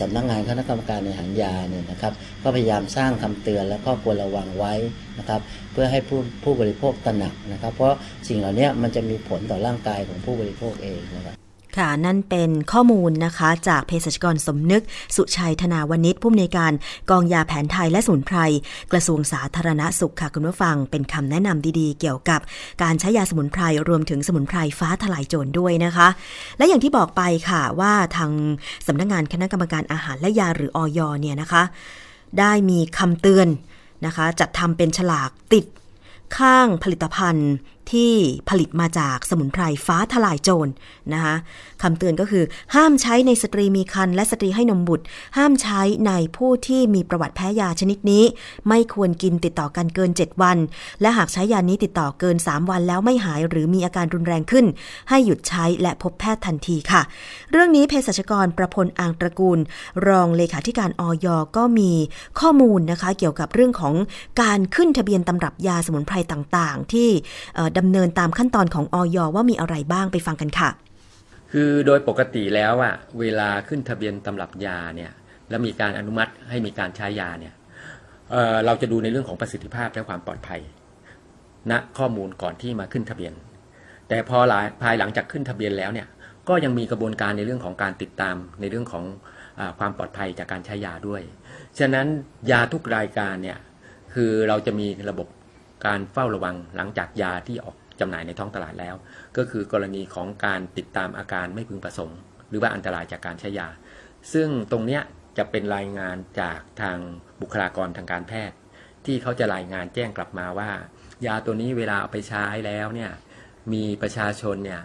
[0.02, 4.74] สำนักงานคณะกรรมการในหารยาเนี่ยนะครับก็พยายามสร้างคำเตือนและข้อควรระวังไว้
[5.19, 7.97] นะครับเพื่อให้ผู้ผู้บริโภคตระหนักนะครับ เพราะ
[8.28, 11.36] สิ่งเหล่านี้มันจะมีผลต่อร่างกายของผู้บริโภคเองนะครับ
[11.77, 14.84] ค่ะ นั่นเป็นข้อมูลนะคะจากเภสัชกรสมนึก
[15.15, 16.71] สุชัยธนาวนิชผู้อำนวยการ
[17.10, 18.38] กองยาแผนไทยและสมุนไพร
[18.91, 22.39] กระทรวงสาธารณสุขค่ะคุณผู้ฟัง เป็นคำแนะนำดีๆ เกี่ยวกับ
[22.84, 26.07] การใช้ยาสมุนไพรรวมถึงสมุนไพรฟ้าทลายโจรด้วยนะคะ
[26.57, 28.31] และอย่างที่บอกไปค่ะว่าทาง
[28.88, 31.63] สำนักงานคณะกรรมการอาหารและยาหรืออยเนี่ยนะคะ
[32.39, 33.47] ได้มีคำเตือน
[34.05, 35.65] นะคะ จัดทำเป็นฉลากติด
[36.38, 37.51] ข้างผลิตภัณฑ์
[37.91, 38.13] ที่
[38.49, 40.71] ผลิตมาจากสมุนไพรฟ้าทลายโจร
[41.13, 41.36] นะคะ
[41.84, 42.44] คำเตือนก็คือ
[42.76, 45.06] ห้ามใช้ในสตรีมีครรภ์และสตรีให้นมบุตร
[45.38, 48.24] ห้ามใช้ในผู้ที่มีประวัติแพ้ยาชนิดนี้
[48.67, 50.58] ไม่ควรกินติดต่อกันเกิน 7 วัน
[51.02, 54.65] และหากใช้ยานี้ติดต่อเกิน 3 วันแล้วไม่หายหรือมีอาการรุนแรงขึ้น
[55.10, 57.02] ให้หยุดใช้และพบแพทย์ทันทีค่ะ
[57.52, 59.60] เรื่องนี้เภสัชกรประพลอ่างตระกูล
[60.08, 61.91] รองเลขาธิการออยก็มี
[62.39, 63.94] ข้อมูลนะคะ เกี่ยวกับเรื่องของ
[64.41, 67.10] การขึ้นทะเบียนตำรับยาสมุนไพรต่างๆ ที่
[67.78, 70.72] ดำเนินตามขั้นตอนของออยว่ามีอะไรบ้างไปฟังกันค่ะ
[71.51, 75.11] คือโดยปกติแล้วอะเวลาขึ้นทะเบียนตำรับยาเนี่ย
[75.49, 77.53] แล้วมีการอนุมัติให้มีการใช้ยาเนี่ย
[78.31, 80.61] เเราจะดูในเรื่องของประสิทธิภาพและความปลอดภัย
[81.71, 83.33] ณข้อมูลก่อนที่มาขึ้นทะเบียน
[84.07, 86.07] แต่พอหลายภายหลังจากขึ้นทะเบียนแล้วเนี่ย
[86.49, 89.05] ก็ยังมีกระบวนการในเรื่องของการติดตามในเรื่องของ
[89.59, 91.21] อความปลอดภัยจากการใช้ยาด้วย
[91.79, 92.07] ฉะนั้น
[92.51, 93.57] ยาทุกรายการเนี่ย
[94.13, 95.27] คือเราจะมีระบบ
[95.85, 98.95] การเฝ้าระวังหลังจากยาที่ออก จำหน่ายในท้องตลาดแล้ว
[99.37, 103.67] ก็คือกรณีของการติดตามอาการไม่พึงประสงค์ หรือว่าอันตรายจากการใช้ยา
[104.33, 105.01] ซึ่งตรงเนี้ย
[105.37, 106.97] จะเป็นรายงานจากทาง
[107.41, 108.57] บุคลากรทางการแพทย์
[109.05, 110.69] ที่เขาจะรายงานแจ้งกลับมาว่า
[111.25, 113.11] ยาตัวนี้เวลาเอาไปใช้แล้วเนี่ย
[113.73, 114.81] มีประชาชนเนี่ย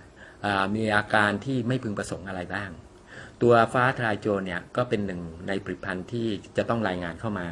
[0.75, 2.71] มีอาการที่ไม่พึงประสงค์อะไรบ้าง
[3.43, 7.47] ตัวฟ้าทลายโจรเนี่ยก็เป็นหนึ่งในผลิตภัณฑ์ที่จะต้องรายงานเข้ามา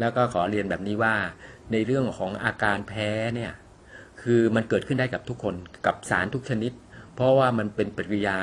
[0.00, 1.14] แล้วก็ขอเรียนแบบนี้ว่า
[1.72, 3.52] ในเรื่องของอาการแพ้เนี่ย
[4.26, 5.54] คือมันเกิดขึ้นได้กับทุกคน
[5.86, 6.72] กับสารทุกชนิด
[7.14, 8.38] เพราะว่ามันเป็นปฏิกิริยา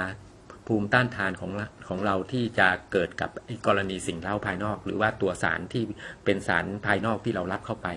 [0.67, 3.29] ภูมิต้านทานของเราของเราที่จะเกิดกับ
[3.67, 5.83] กรณีสิ่งเล่าภายนอก หรือว่าตัวสารที่
[6.25, 7.87] เป็นสารภายนอกที่เรารับเข้าไป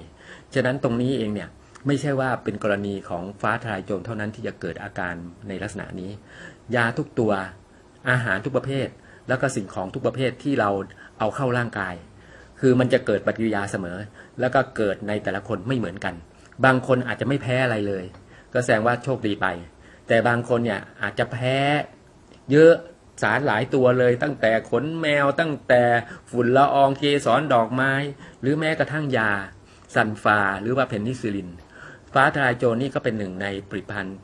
[0.55, 1.49] ฉะนั้นตรงนี้เองเนี่ย
[1.87, 5.15] ไม่ใช่ว่าเป็นกรณีของฟ้าทลายโจรเท่านั้นที่จะเกิดอาการ
[5.49, 6.11] ในลักษณะนี้
[6.75, 7.33] ยาทุกตัว
[8.11, 8.89] อาหารทุกประเภท
[9.29, 10.71] แล้วก็สิ่งของทุกประเภทที่เรา
[11.19, 11.95] เอาเข้าร่างกาย
[12.61, 13.99] คือมันจะเกิดปฏิกิริยาเสมอ
[14.41, 16.15] แล้วก็เกิดในแต่ละคนไม่เหมือนกัน
[16.65, 18.05] บางคนอาจจะไม่แพ้อะไรเลย
[18.53, 19.47] ก็แสดงว่าโชคดีไป
[20.09, 21.57] แต่บางคนเนี่ยอาจจะแพ้
[22.51, 22.75] เยอะ
[23.23, 25.83] สารหลายตัวเลย ตั้งแต่ขนแมวตั้งแต่
[26.31, 27.93] ฝุ่นละอองเกสรดอกไม้
[28.41, 29.31] หรือแม้กระทั่งยา
[29.95, 31.51] ซัลฟาหรือว่าเพนิซิลลิน
[32.15, 34.19] ฟ้าทลายโจรนี่ก็เป็นหนึ่งในผลิตภัณฑ์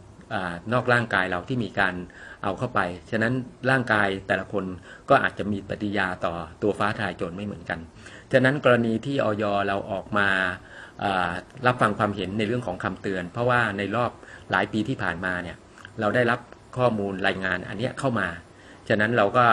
[0.73, 1.95] นอกร่างกายเราที่มีการ
[2.42, 3.33] เอาเข้าไป ฉะนั้น
[3.71, 4.64] ร่างกายแต่ละคน
[5.09, 7.79] ก็อาจจะมีปฏิยาต่อตัวฟ้าทลายโจรไม่เหมือนกัน
[8.33, 10.29] ฉะนั้นกรณีที่ออยเราออกมา
[11.66, 14.11] รับฟังความเห็นในเรื่องของคำเตือน เพราะว่าในรอบ
[14.50, 15.57] หลายปีที่ผ่านมาเนี่ย
[16.00, 16.40] เราได้รับ
[16.76, 18.28] ข้อมูลรายงานอันนี้เข้ามา
[18.88, 19.46] ฉะนั้นเราก็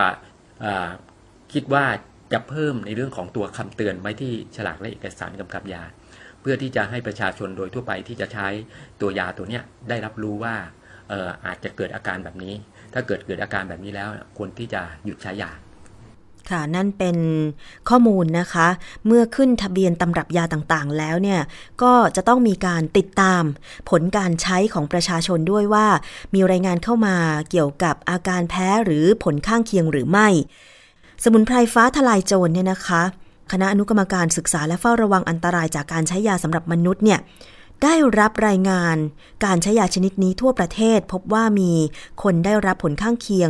[1.53, 1.85] คิดว่า
[2.33, 5.83] จะเพิ่มในเรื่องของตัวคำเตือนไว้ที่ฉลากและเอกสารกำกับยา
[6.41, 8.47] เพื่อที่จะให้ประชาชนโดยทั่วไปที่จะใช้
[9.01, 10.55] ตัวยาตัวเนี้ยได้รับรู้ว่า
[11.45, 12.53] อาจจะเกิดอาการแบบนี้
[12.93, 15.51] ถ้าเกิดเกิดอาการแบบนี้แล้วควรที่จะหยุดใช้ยา
[16.51, 17.17] ค่ะนั่นเป็น
[17.89, 18.67] ข้อมูลนะคะ
[19.05, 21.41] เมื่อขึ้นทะเบียนตำรับยาต่างๆ แล้วเนี่ย
[21.81, 23.43] ก็จะต้องมีการติดตาม
[23.89, 25.87] ผลการใช้ของประชาชนด้วยว่า
[26.33, 27.15] มีรายงานเข้ามา
[27.51, 30.27] เกี่ยวกับอาการแพ้หรือผลข้างเคียงหรือไม่
[31.23, 33.01] สมุนไพรฟ้าทลายโจรเนี่ยนะคะ
[33.51, 37.19] คณะอนุกรรมการศึกษาและเฝ้าระวังอันตรายจากการใช้ยาสำหรับมนุษย์เนี่ย
[37.83, 38.97] ได้รับรายงาน
[39.45, 41.71] การใช้ยาชนิดนี้ทั่วประเทศพบว่ามี
[42.23, 43.49] คนได้รับผลข้างเคียง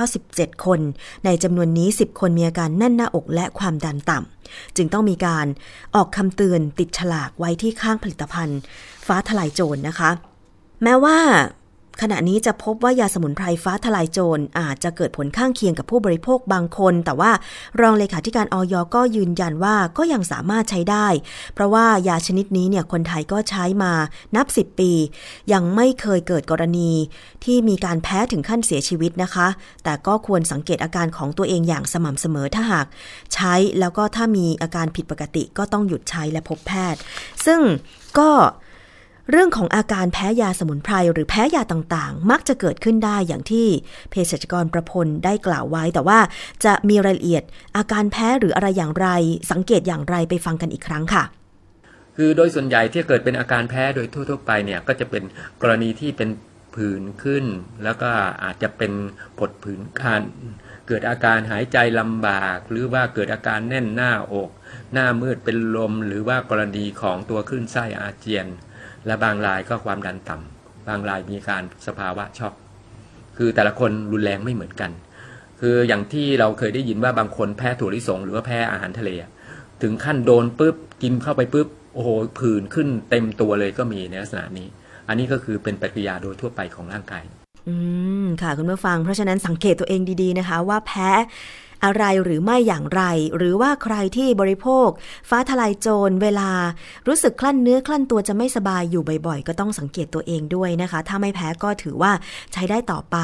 [0.00, 0.80] 197 คน
[1.24, 5.46] ในจำนวนนี้ 10 คนมีอาการแน่นหน้าอกและความดันต่ำ จึงต้องมีการ
[5.94, 8.58] ออกคำเตือนติดฉลากไว้ที่ข้างผลิตภัณฑ์
[9.06, 10.10] ฟ้าทลายโจรนะคะ
[10.82, 11.18] แม้ว่า
[12.00, 17.32] ขณะนี้จะพบว่ายาสมุนไพรฟ้าทลายโจรอาจจะเกิดผลข้างเคียงกับผู้บริโภคบางคน แต่ว่า
[17.80, 21.06] รองเลขาธิการออยก็ยืนยันว่าก็ยังสามารถใช้ได้
[21.54, 23.92] เพราะว่ายาชนิดนี้เนี่ยคนไทยก็ใช้มา
[24.36, 24.92] นับ 10 ปี
[25.52, 26.90] ยังไม่เคยเกิดกรณี
[27.44, 29.48] ที่มีการแพ้ถึงขั้นเสียชีวิตนะคะ
[29.84, 32.86] แต่ก็ควรสังเกตอาการของตัวเองอย่างสม่ำเสมอถ้าหาก
[33.34, 37.00] ใช้แล้วก็ถ้ามีอาการผิดปกติก็ต้องหยุดใช้และพบแพทย์
[37.46, 37.60] ซึ่ง
[38.18, 38.30] ก็
[39.30, 43.66] เรื่องของอาการแพ้ยาสมุนไพรหรือแพ้ยาต่างๆ มักจะเกิดขึ้นได้อย่างที่
[44.10, 46.18] เภสัชกรประพลได้กล่าวไว้ แต่ว่า
[46.64, 47.42] จะมีรายละเอียด
[47.76, 49.08] อาการแพ้หรืออะไรอย่างไร
[49.50, 51.24] สังเกตอย่างไรไปฟังกันอีกครั้งค่ะ
[52.16, 55.22] คือโดยส่วนใหญ่ที่เกิดเป็นอาการแพ้โดยทั่ว ๆ ไปเนี่ยก็จะเป็น
[55.62, 56.28] กรณีที่เป็น
[56.74, 57.44] ผื่นขึ้น
[57.84, 58.10] แล้วก็
[58.44, 58.92] อาจจะเป็น
[59.38, 60.22] ผดผื่นคัน
[60.88, 64.50] เกิดอาการหายใจลำบาก หรือว่าเกิดอาการแน่นหน้าอก
[64.92, 68.46] หน้ามืดเป็นลม หรือว่ากรณีของตัวขึ้นไส้อาเจียน
[69.06, 72.54] และบางรายก็ความดันต่ำบางรายมีการสภาวะช็อก
[73.36, 74.90] คือแต่ละคนรุนแรงไม่เหมือนกัน
[75.60, 79.10] คืออย่างที่เราเคยได้ยินว่าบางคนแพ้ถั่วลิสงหรือว่าแพ้อาหารทะเล
[79.82, 84.68] ถึงขั้นโดนปุ๊บกินเข้าไปปุ๊บโอ้โหผื่นขึ้นเต็มตัวเลยก็มีในลักษณะนี้
[85.08, 87.22] อันนี้ก็คือเป็นปฏิกิริยาโดยทั่วไปของร่างกาย
[87.68, 87.74] อื
[88.24, 91.08] มค่ะคุณผู้ฟัง เพราะฉะนั้นสังเกตตัวเองดีๆนะคะ ว่าแพ้
[91.86, 93.02] อะไรหรือไม่อย่างไร
[93.36, 94.88] หรือว่าใครที่บริโภค
[95.28, 96.50] ฟ้าทลายโจรเวลา
[97.06, 102.12] รู้สึกคลั่นเนื้อคลั่นตัวจะไม่สบายอยู่บ่อยๆ ก็ต้องสังเกตตัวเองด้วยนะคะ ถ้าไม่แพ้ก็ถือว่า
[102.52, 103.16] ใช้ได้ต่อไป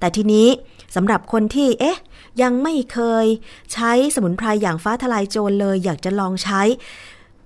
[0.00, 0.48] แต่ทีนี้
[0.94, 1.98] สำหรับคนที่เอ๊ะ
[2.42, 3.26] ยังไม่เคย
[3.72, 6.62] ใช้สมุนไพรอย่างฟ้าทลายโจรเลย อยากจะลองใช้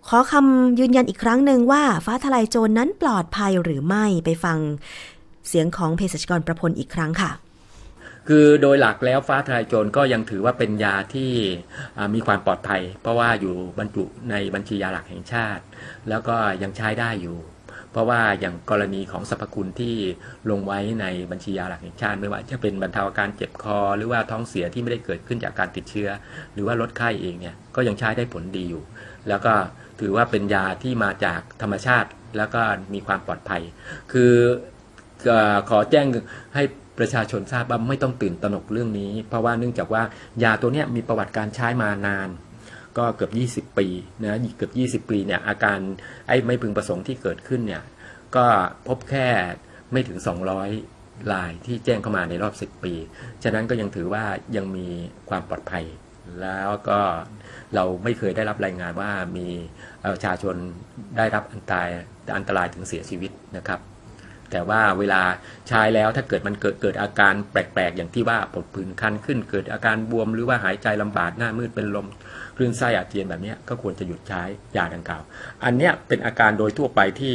[0.08, 4.58] ขอคำยืนยันอีกครั้งหนึ่งว่าฟ้าทลายโจรนั้นปลอดภัยหรือไม่ไปฟัง
[5.48, 7.30] เสียงของเภสัชกรประพลอีกครั้งค่ะ
[8.28, 11.30] คือโดยหลักแล้วฟ้าทลายโจรก็ยังถือว่าเป็นยาที่
[12.14, 15.62] มีความปลอดภัย เพราะว่าอยู่บรรจุในบัญชียาหลักแห่งชาติ
[16.08, 17.38] แล้วก็ยังใช้ได้อยู่
[17.92, 19.94] เพราะว่าอย่างกรณีของสรรพคุณที่
[20.50, 26.08] ลงไว้ในบัญชียาหลักแห่งชาติ ไม่ว่าจะเป็นบรรเทาอาการเจ็บคอ หรือว่าท้องเสียที่ไม่ได้เกิดขึ้นจากการติดเชื้อ
[26.54, 28.82] หรือว่าลดไข้เองเนี่ยก็ยังใช้ได้ผลดีอยู่
[29.28, 29.52] แล้วก็
[30.00, 32.62] ถือว่าเป็นยาที่มาจากธรรมชาติแล้วก็
[32.94, 33.62] มีความปลอดภัย
[34.12, 34.32] คือ
[35.26, 36.06] เอ่อขอแจ้ง
[36.54, 36.62] ให้
[36.98, 40.02] ประชาชนทราบว่าไม่ต้องตื่นตระหนกเรื่องนี้ เพราะว่าเนื่องจากว่า
[40.42, 42.28] ยาตัวนี้มีประวัติการใช้มานาน
[42.98, 43.28] ก็เกือ
[43.60, 43.86] บ 20 ปี
[44.22, 45.78] นะเกือบ 20 ปีเนี่ยอาการ
[46.28, 47.82] ไอ้ไม่พึงประสงค์ที่เกิดขึ้นเนี่ย
[48.36, 48.46] ก็
[48.88, 49.28] พบแค่
[49.92, 50.18] ไม่ถึง
[50.74, 52.94] 200รายที่แจ้งเข้ามาในรอบ 10 ปี
[53.42, 54.24] ฉะนั้นก็ยังถือว่า
[54.56, 54.86] ยังมี
[55.28, 55.84] ความปลอดภัย
[56.42, 56.98] แล้วก็
[57.74, 59.46] เราไม่เคยได้รับรายงานว่ามี
[60.14, 60.54] ประชาชน
[61.16, 61.88] ได้รับอันตราย
[62.36, 63.80] อันตรายถึงเสียชีวิตนะครับ
[64.52, 65.22] แต่ว่าเวลา
[65.68, 72.06] ใช้แล้วถ้าเกิดมันเกิดเกิดอาการแปลกๆ อย่างที่ว่าปวดผื่นคันขึ้น เกิดอาการบวมหรือว่าหายใจลำบากหน้ามืดเป็นลม
[72.56, 74.42] คลื่นไส้อาเจียนแบบเนี้ยก็ควรจะหยุดใช้
[74.76, 75.22] ยาดังกล่าว
[75.64, 77.34] อันเนี้ยเป็นอาการโดยทั่วไปที่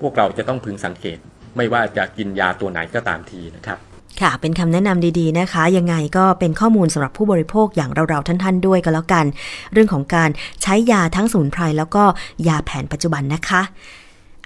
[0.00, 1.18] พวกเราจะต้องพึงสังเกต
[1.56, 3.78] ไม่ว่าจะกินยาตัวไหนก็ตามทีนะครับ
[4.20, 9.24] ค่ะ เป็นคำแนะนำดีๆนะคะ ยังไงก็เป็นข้อมูลสำหรับผู้บริโภคอย่างเราๆท่านๆด้วยก็แล้วกัน
[9.72, 10.30] เรื่องของการ
[10.62, 12.04] ใช้ยาทั้งสมุนไพรแล้วก็
[12.48, 13.62] ยาแผนปัจจุบันนะคะ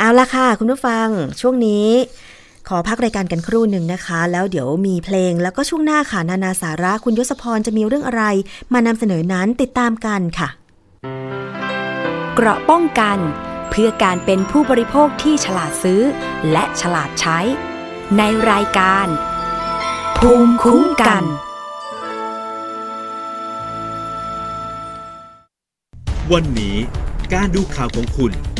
[0.02, 1.08] เอาละค่ะ คุณผู้ฟัง
[1.40, 1.88] ช่วงนี้
[2.68, 8.24] ขอพักรายการกันครู่หนึ่งนะคะ แล้วเดี๋ยวมีเพลงแล้วก็ช่วงหน้าค่ะนานาสาระคุณยศพรจะมีเรื่องอะไร
[8.72, 10.48] มานำเสนอนั้นติดตามกันค่ะ
[12.34, 13.18] เกราะป้องกัน
[13.70, 16.02] เพื่อการเป็นผู้บริโภคที่ฉลาดซื้อ
[16.52, 17.38] และฉลาดใช้
[18.18, 19.06] ในรายการ
[20.18, 21.24] ภูมิคุ้มกัน
[26.32, 26.76] วันนี้
[27.34, 28.32] การดูข่าวของคุณ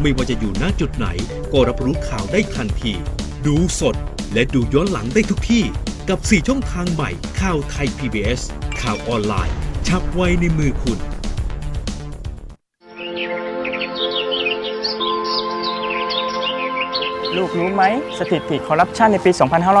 [0.00, 1.06] ไม่ว่าจะอยู่ณจุดไหน
[1.52, 2.92] ก็รับรู้ข่าวได้ทันที
[3.46, 3.96] ดูสด
[4.32, 5.64] และดูย้อนหลังได้ทุกที่
[6.08, 8.40] กับ 4 ช่องทางใหม่ข่าวไทย PBS
[8.80, 9.54] ข่าวออนไลน์
[9.88, 10.98] ชับไว้ในมือคุณ
[17.36, 17.84] ลูกรู้ไหม
[18.18, 19.30] สถิติคอร์รัปชันในปี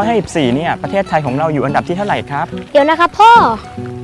[0.02, 4.03] 2554 เนี่ย ประเทศไทยของเราอยู่อันดับที่เท่าไหร่ครับ เดี๋ยวนะครับพ่อไม่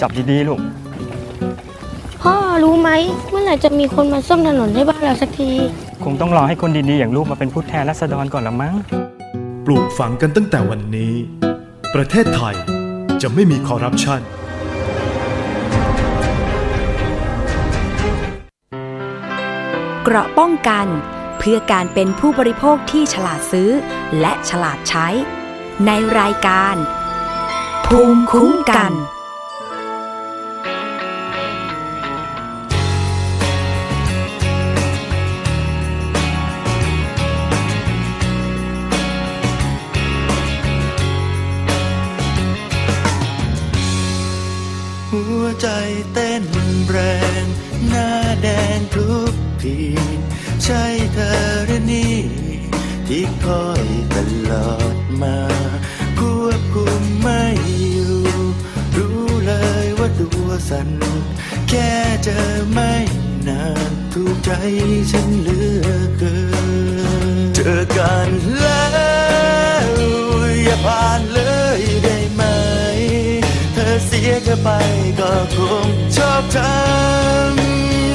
[0.00, 0.60] จับดีๆลูก
[2.22, 2.90] พ่อรู้ไหม
[3.30, 5.50] เมื่อไหร่จะมีคนมาซ่อมถนนให้บ้านเราสักที
[6.04, 8.74] คงต้องรอให้คนดีๆอย่างลูกมาเป็นผู้แทนรัษฎรก่อนละมั้ง
[9.66, 11.14] ปลูกฝังกันตั้งแต่วันนี้
[11.94, 12.54] ประเทศไทย
[13.22, 14.20] จะไม่มีคอร์รัปชัน
[20.04, 20.86] เกราะป้องกัน
[21.38, 23.70] เพื่อการเป็นผู้บริโภคที่ฉลาดซื้อ
[24.20, 25.08] และฉลาดใช้
[25.86, 26.76] ในรายการ
[27.86, 28.92] ภูมิคุ้มกัน
[46.96, 47.02] แร
[47.44, 47.46] ง
[47.88, 48.10] หน้า
[48.42, 49.32] แดงทุก
[49.62, 49.78] ที
[50.64, 51.32] ใช่เธอ
[51.66, 52.16] หรือนี่
[53.06, 54.16] ที่คอยต
[54.50, 55.38] ลอดมา
[56.18, 57.42] ควบคุมไม่
[57.92, 58.16] อยู่
[58.96, 59.52] รู้เล
[59.84, 60.90] ยว่าตัวสั่น
[61.68, 61.90] แค่
[62.24, 62.40] เจอ
[62.72, 62.92] ไม่
[63.48, 64.50] นานถูกใจ
[65.10, 66.36] ฉันเหลือเกิ
[67.24, 68.28] น เจอกัน
[68.58, 68.82] แล้
[69.24, 69.25] ว
[74.62, 74.68] ไปไป
[75.20, 78.05] ก็คงชอบทำ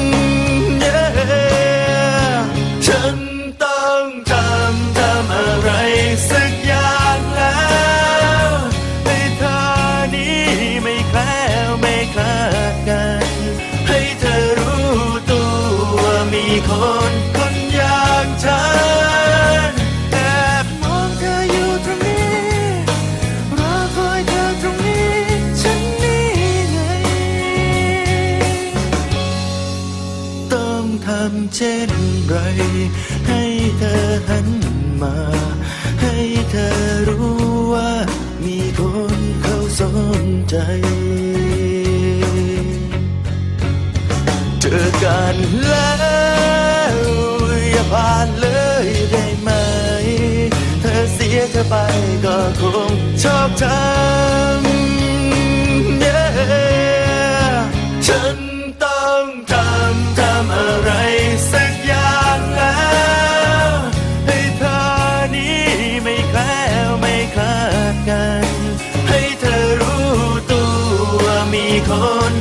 [51.62, 51.76] อไป
[52.24, 53.72] ก็คงชอบทำ
[56.04, 57.56] yeah
[58.06, 58.36] ฉัน
[58.84, 60.90] ต้องทำทำอะไร
[61.52, 62.80] สักอย่างแล้
[63.66, 63.70] ว
[64.26, 64.78] ให้เธอ
[65.34, 65.60] นี้
[66.02, 67.58] ไม่แคล้วไม่คลา
[67.92, 68.44] ดกัน
[69.08, 70.10] ให้เธอรู้
[70.52, 70.70] ตัว
[71.24, 71.92] ว่ามีค
[72.30, 72.32] น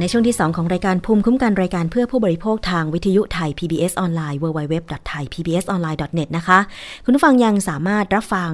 [0.00, 6.58] ในช่วงที่ 2 ของรายการภูมิคุ้มกันรายการเพื่อผู้บริโภคทางวิทยุไทย PBS ออนไลน์ www.thaipbsonline.net นะคะ
[7.04, 8.52] คุณผู้ฟังยังสามารถรับฟัง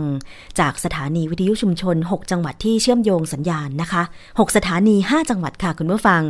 [0.61, 6.22] จากสถานีวิทยุชุมชน 6 จังหวัดที่เชื่อมโยงสัญญาณนะคะ 6 สถานี 5 จังหวัดค่ะคุณผู้ฟัง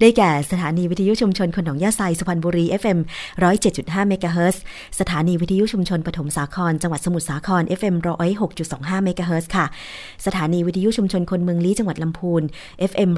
[0.00, 2.98] ได้แก่สถานีวิทยุชุมชนคนหนองยาไซสุพรรณบุรี FM
[3.52, 4.62] 107.5เมกะเฮิรตซ์
[5.00, 7.94] สถานีวิทยุชุมชนปฐมสาคร จังหวัดสมุทรสาคร FM
[8.50, 9.66] 106.25เมกะเฮิรตซ์ค่ะ
[10.26, 12.42] สถานีวิทยุชุมชนคนเมืองลี้จังหวัดลำพูน
[12.90, 13.10] FM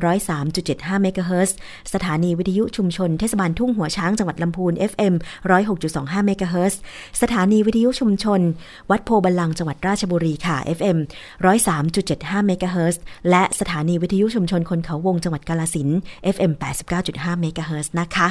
[0.48, 1.56] 103.75เมกะเฮิร์ตซ์
[1.94, 5.14] สถานีวิทยุชุมชนเทศบาลทุ่งหัวช้างจังหวัดลำพูน FM
[5.70, 6.80] 106.25เมกะเฮิรตซ์
[7.22, 8.40] สถานีวิทยุชุมชน
[8.90, 10.98] วัดโพธิ์บัลลังก์จังหวัดราชบุรีค่ะ FM
[11.72, 15.88] 103.75เมกะเฮิรตซ์และสถานีวิทยุชุมชนคนเขาวงจังหวัดกาฬสินธุ์
[16.34, 16.52] FM
[16.96, 18.28] 89.5เมกะเฮิรตซ์นะคะ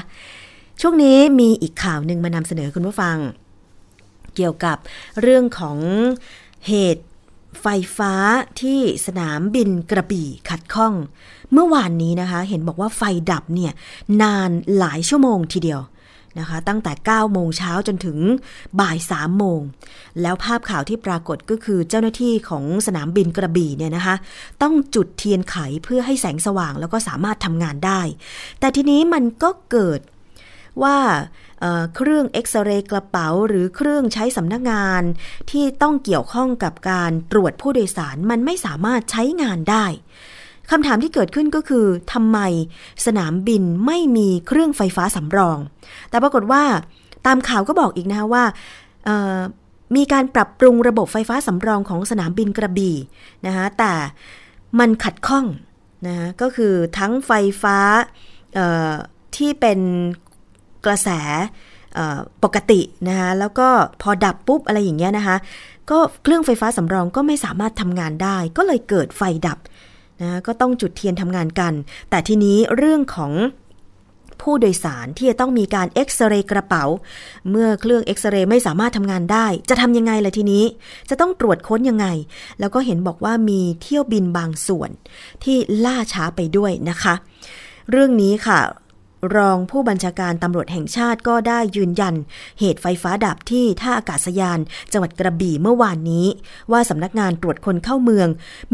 [0.82, 3.18] ช่วงนี้มีอีกข่าวหนึ่งมานำเสนอคุณผู้ฟัง
[4.36, 4.78] เกี่ยวกับ
[5.22, 5.78] เรื่องของ
[6.68, 7.04] เหตุ
[7.62, 8.14] ไฟฟ้า
[8.62, 10.94] ที่สนามบินกระบี่ขัดข้อง
[11.54, 13.74] เมื่อวานนี้นะคะ เห็นบอกว่าไฟดับเนี่ย
[14.22, 15.82] นานหลายชั่วโมงทีเดียว
[16.40, 18.18] นะคะ ตั้งแต่ 9 โมงเช้าจนถึง
[18.80, 19.62] บ่าย 3 โมง
[20.22, 24.16] แล้วภาพข่าวที่ปรากฏก็คือเจ้าหน้าที่ของสนามบินกระบี่เนี่ยนะคะ
[24.62, 28.02] ต้องจุดเทียนไขเพื่อให้แสงสว่างแล้วก็สามารถทำงานได้
[28.60, 30.00] แต่ทีนี้มันก็เกิด
[30.84, 30.98] ว่า
[31.96, 35.04] เครื่องเอ็กซเรย์กระเป๋า หรือเครื่องใช้สำนักงาน
[35.52, 39.86] ที่ต้องเกี่ยวข้องกับการตรวจผู้โดยสารมันไม่สามารถใช้งานได้
[40.72, 42.40] คำถามที่เกิดขึ้นก็คือทำไม
[43.06, 45.58] สนามบินไม่มีเครื่องไฟฟ้าสำรอง
[46.10, 46.64] แต่ปรากฏว่า
[47.28, 48.44] ตามข่าวก็บอกอีกนะคะว่า
[49.96, 52.96] มีการปรับปรุงระบบไฟฟ้าสำรองของสนามบินกระบี่
[53.46, 53.94] นะคะแต่
[54.80, 55.46] มันขัดข้อง
[56.08, 57.78] นะคะก็คือทั้งไฟฟ้า
[59.36, 59.80] ที่เป็น
[60.86, 61.10] กระแส
[62.44, 63.68] ปกตินะคะแล้วก็
[64.02, 65.38] พอดับปุ๊บอะไรอย่างเงี้ยนะคะ
[65.92, 69.58] ก็เครื่องไฟฟ้าสำรองก็ไม่สามารถทำงานได้ ก็เลยเกิดไฟดับ
[70.22, 71.74] นะก็ต้องจุดเทียนทำงานกัน
[72.10, 73.34] แต่ทีนี้เรื่องของ
[74.42, 76.84] ผู้โดยสารที่จะต้องมีการเอ็กซเรย์กระเป๋า
[77.50, 80.64] เมื่อเครื่องเอ็กซเรย์ไม่สามารถทำงานได้ จะทำยังไงล่ะทีนี้
[81.10, 82.08] จะต้องตรวจค้นยังไง
[82.60, 84.90] แล้วก็เห็นบอกว่ามีเที่ยวบินบางส่วน
[85.44, 87.14] ที่ล่าช้าไปด้วยนะคะ
[87.92, 88.60] เรื่องนี้ค่ะ
[89.36, 92.16] รองผู้บัญชาการตำรวจแห่งชาติก็ได้ยืนยัน
[92.60, 94.60] เหตุไฟฟ้าดับที่ท่าอากาศยาน
[94.92, 96.26] จังหวัดกระบี่เมื่อวานนี้
[96.72, 98.28] ว่าสำนักงานตรวจคนเข้าเมือง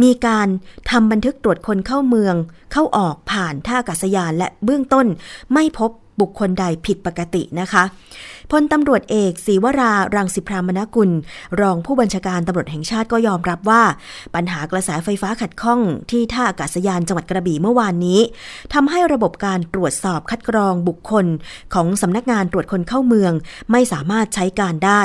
[0.04, 0.48] มีการ
[0.90, 2.36] ทำบันทึกตรวจคนเข้าเมือง
[2.72, 5.08] เข้าออกผ่านท่าอากาศยานและเบื้องต้น
[5.54, 5.92] ไม่พบ
[6.22, 7.84] บุคคลใดผิดปกตินะคะ
[8.52, 11.10] พลตำรวจเอกศรีวรารังสิพรามนกุล
[11.62, 13.84] รองผู้บัญชาการตำรวจแห่งชาติก็ยอมรับว่า
[14.36, 15.80] ปัญหากระแสไฟฟ้าขัดข้อง
[16.12, 18.20] ที่ท่าอากาศยานจังหวัดกระบี่เมื่อวานนี้
[18.74, 21.26] ทำให้ระบบการตรวจสอบคัดกรองบุคคล
[21.74, 23.34] ของสำนักงานตรวจคนเข้าเมือง
[23.72, 25.02] ไม่สามารถใช้การได้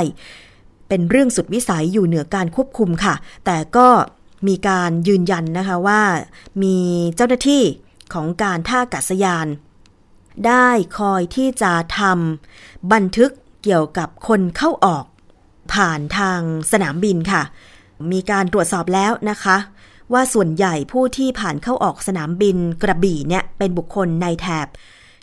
[0.88, 3.14] เป็นเรื่องสุดวิสัยอยู่เหนือการควบคุมค่ะ
[3.46, 3.88] แต่ก็
[4.48, 6.02] มีการยืนยันนะคะว่า
[6.62, 6.76] มี
[7.16, 7.62] เจ้าหน้าที่
[8.14, 9.46] ของการท่าอากาศยาน
[10.46, 10.68] ได้
[10.98, 13.30] คอยที่จะทำบันทึก
[13.62, 15.04] เกี่ยวกับคนเข้าออก
[15.72, 16.40] ผ่านทาง
[16.72, 17.42] สนามบินค่ะ
[18.12, 19.56] มีการตรวจสอบแล้วนะคะ
[20.12, 24.66] ว่าส่วนใหญ่ผู้ที่ผ่านเข้าออกสนามบินกระบี่เนี่ยเป็นบุคคลในแถบ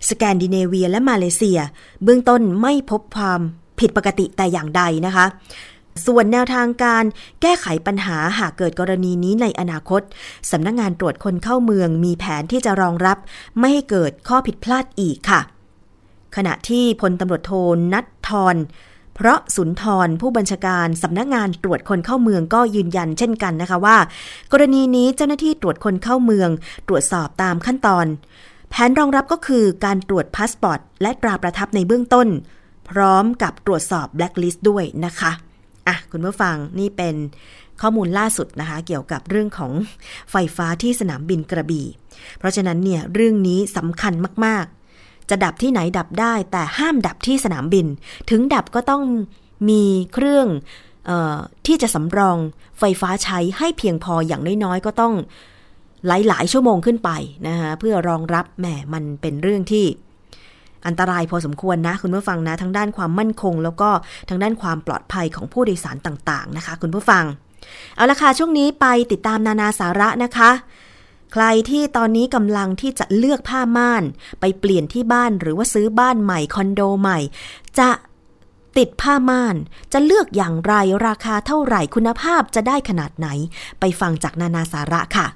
[0.09, 1.59] สแกนดิเนเวียและมาเลเซีย
[2.03, 3.41] เบื้องต้นไม่พบความ
[3.79, 5.25] ผิดปกติแต่อย่างใดนะคะ
[6.05, 7.03] ส่วนแนวทางการ
[7.41, 10.01] แก้ไขปัญหาหากเกิดกรณีนี้ในอนาคต
[10.51, 13.17] สำนักงงานตรวจคนเข้าเมืองมีแผนที่จะรองรับ
[13.59, 15.41] ไม่ให้เกิดข้อผิดพลาดอีกค่ะ
[16.35, 17.51] ขณะที่พลตำรวจโท
[17.93, 18.55] ณัฐธร
[19.15, 23.97] เพราะสุนทรผู้บัญชาการสำนักงานตรวจคนเข้าเมืองก็ยืนยันเช่นกันนะคะว่า
[24.51, 26.49] กรณีนี้เจ้าหน้าที่ตรวจคนเข้าเมือง
[26.87, 28.05] ตรวจสอบตามขั้นตอน
[28.69, 32.27] แผนรองรับก็คือการตรวจพาสปอร์ตและตราประทับในเบื้องต้น
[32.89, 35.31] พร้อมกับตรวจสอบแบล็คลิสต์ด้วยนะคะ
[35.87, 37.15] อะคุณผู้ฟังนี่เป็น
[37.81, 39.71] ข้อมูลล่าสุดนะคะ เกี่ยวกับเรื่องของ
[40.31, 41.87] ไฟฟ้าที่สนามบินกระบี่
[42.37, 44.13] เพราะฉะนั้นเนี่ยเรื่องนี้สำคัญ
[44.45, 47.85] มากๆ จะดับที่ไหนดับได้ แต่ห้ามดับที่สนามบิน
[48.29, 49.03] ถึงดับก็ต้อง
[49.69, 50.47] มีเครื่อง
[51.09, 52.37] ออที่จะสำรอง
[52.79, 55.13] ไฟฟ้าใช้ให้เพียงพออย่างน้อยๆก็ต้อง
[56.07, 57.09] หลายๆ ชั่วโมงขึ้นไป
[57.47, 59.85] นะคะเพื่อรองรับแหมมันเป็นเรื่องที่
[60.87, 63.89] อันตรายพอสมควรนะ คุณผู้ฟังนะ ทั้งด้านความมั่นคง แล้วก็
[64.29, 67.23] ทั้งด้านความปลอดภัยของผู้โดยสารต่าง ๆ นะคะ คุณผู้ฟัง
[67.95, 70.51] เอาละค่ะช่วงนี้ไปติดตามนานาสาระนะคะ
[71.33, 74.03] ใครที่ตอนนี้กำลังที่จะเลือกผ้าม่าน
[74.39, 77.19] ไปเปลี่ยนที่บ้านหรือว่าซื้อบ้านใหม่คอนโดใหม่
[77.79, 77.89] จะ
[78.77, 79.55] ติดผ้าม่าน
[79.93, 80.73] จะเลือกอย่างไร
[81.07, 83.27] ราคาเท่าไหร่คุณภาพจะได้ขนาดไหน
[83.79, 85.27] ไปฟังจากนานาสาระค่ะ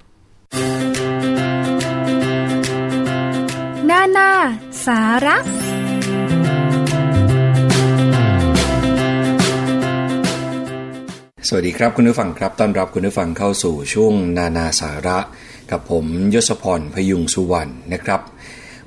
[3.96, 4.32] นานา
[4.86, 5.38] สาระ
[11.48, 15.20] สวัสดีครับคุณผู้ฟังครับ ต้อนรับคุณผู้ฟังเข้าสู่ช่วงนานาสาระ
[15.72, 18.22] กับผมยศพรพยุงสุวรรณนะครับ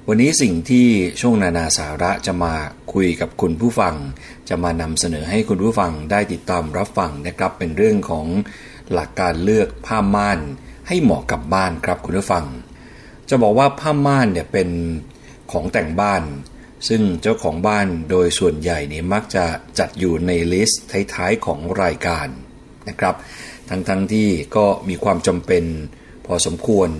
[0.08, 0.86] วันนี้สิ่งที่
[1.20, 2.54] ช่วงนานาสาระจะมา
[2.92, 3.94] คุยกับคุณผู้ฟัง
[4.48, 8.26] จะมานำเสนอให้คุณผู้ฟังได้ติดตามรับฟังนะครับ เป็นเรื่องของ
[8.92, 10.40] หลักการเลือกผ้าม่าน
[10.88, 12.46] ให้เหมาะกับบ้านครับคุณผู้ฟัง
[13.28, 14.68] จะบอกว่าผ้าม่านเนี่ยเป็น
[15.52, 16.22] ของแต่งบ้าน
[16.88, 19.44] ซึ่งเจ้าของบ้านโดยส่วนใหญ่เนี่ยมักจะ
[19.78, 20.82] จัดอยู่ใน list
[21.14, 22.28] ท้ายๆของรายการ
[22.88, 23.14] นะครับ
[23.68, 25.64] ทั้งๆที่ก็มีความจำเป็น
[26.26, 26.90] พอสมควร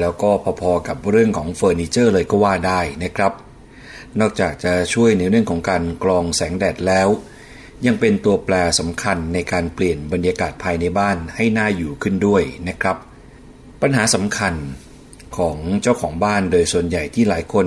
[0.00, 0.30] แล้วก็
[0.62, 3.32] พอๆกับเรื่องของเฟอร์นิเจอร์เลยก็ว่าได้นะครับ
[4.20, 7.08] นอกจากจะช่วยในเรื่องของการกรองแสงแดดแล้ว
[7.86, 12.96] ยังเป็นตัวแปรสำคัญในการเปลี่ยนบรรยากาศภายในบ้านให้น่าอยู่ขึ้นด้วยนะครับ
[13.82, 14.54] ปัญหาสำคัญ
[15.38, 17.66] ของเจ้าของบ้านโดยส่วนใหญ่ที่หลายคน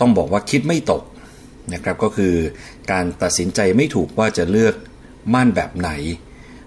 [0.00, 1.02] ต้องบอกว่าคิดไม่ตก
[1.74, 2.34] นะครับก็คือ
[2.90, 4.74] การตัดสินใจไม่ถูกว่าจะเลือก
[5.34, 5.90] ม่านแบบไหน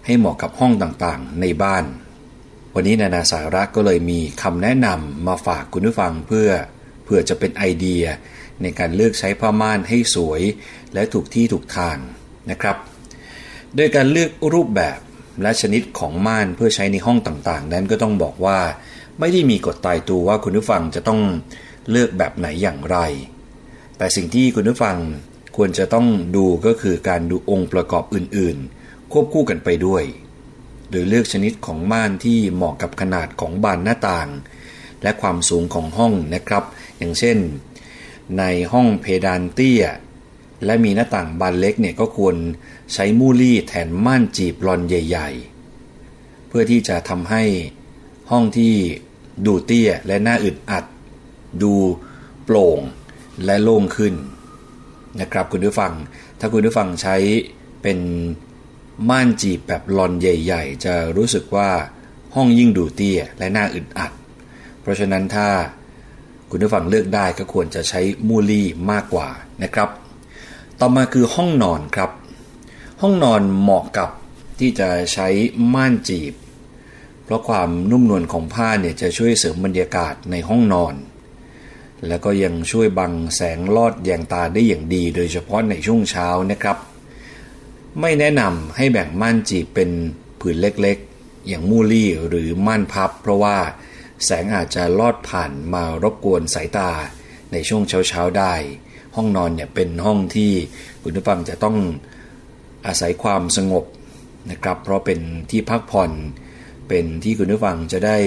[0.05, 1.85] ให้เหมาะกับห้องต่างๆในบ้าน
[2.73, 6.49] วันนี้นานาสาระก็เลยมีคำแนะนำมาฝากคุณผู้ฟังเพื่อ
[7.05, 8.03] เพื่อจะเป็นไอเดีย
[8.61, 10.41] ในการเลือกใช้ผ้าม่านให้สวย
[10.93, 11.97] และถูกที่ถูกทาง
[12.51, 12.77] นะครับ
[13.75, 14.99] โดยการเลือกรูปแบบ
[15.41, 18.59] และชนิดของม่านเพื่อใช้ในห้องต่างๆ นั้นก็ต้องบอกว่า
[19.19, 21.21] ไม่ได้มีกฎตายตัวว่าคุณผู้ฟังจะต้อง
[21.89, 22.97] เลือกแบบไหนอย่างไร
[23.97, 24.97] แต่สิ่งที่คุณผู้ฟัง
[25.55, 30.03] ควรจะต้องดูก็คือการดูองค์ประกอบอื่นๆ ควบคู่กันไปด้วย
[30.89, 34.29] โดยเลือกชนิดของม่านที่เหมาะกับขนาดของบานหน้าต่าง
[35.03, 36.63] และความสูงของห้องนะครับ
[36.97, 37.37] อย่างเช่น
[38.37, 39.83] ในห้องเพดานเตี้ย
[40.65, 42.35] และมีหน้าต่างบานเล็กเนี่ยก็ควร
[42.93, 45.29] ใช้มูลี่แทนม่านจีบรอนใหญ่
[45.89, 47.43] ๆ เพื่อที่จะทำให้
[48.33, 48.75] ห้องที่
[49.45, 50.85] ดูเตี้ยและน่าอึดอัด
[51.63, 51.73] ดู
[52.43, 52.79] โปร่ง
[53.45, 54.13] และโล่งขึ้น
[55.21, 55.93] นะครับคุณผู้ฟัง
[56.39, 57.15] ถ้าคุณผู้ฟังใช้
[57.81, 57.99] เป็น
[59.09, 61.69] ม่านจีบแบบลอนใหญ่ ๆ จะรู้สึกว่า
[62.35, 64.11] ห้องยิ่งดูเตี้ยและน่าอึดอัด
[64.81, 65.47] เพราะฉะนั้นถ้า
[66.49, 69.27] คุณผู้ฟังเลือกได้ก็ควรจะใช้มูลี่มากกว่า
[69.63, 69.89] นะครับ
[70.79, 72.11] ต่อมาคือห้องนอนครับ
[73.01, 74.09] ห้องนอนเหมาะกับ
[74.59, 75.27] ที่จะใช้
[75.73, 76.33] ม่านจีบ
[77.33, 80.95] ราะความนุ่มนวลของผ้าเนี่ยจะช่วยเสริมบรรยากาศในห้องนอน
[82.07, 86.77] แล้วก็ยังช่วยบังแสงลอดแยงตาได้อย่างดี โดยเฉพาะในช่วงเช้านะครับ
[87.99, 89.89] ไม่แนะนำให้แบ่งม่านจีบเป็น
[90.39, 93.57] ผืนเล็กๆ อย่างมูลี่หรือม่านพับ เพราะว่า
[94.25, 96.91] แสงอาจจะลอดผ่านมารบกวนสายตา
[97.51, 98.53] ในช่วงเช้าๆได้
[99.15, 100.51] ห้องนอนเนี่ยเป็นห้องที่
[101.01, 101.77] คุณผู้ฟังจะต้อง
[102.87, 103.85] อาศัยความสงบ
[104.51, 105.19] นะครับ เพราะเป็น
[105.49, 106.11] ที่พักผ่อน
[106.93, 108.17] เป็นที่คุณผู้ฟังจะได้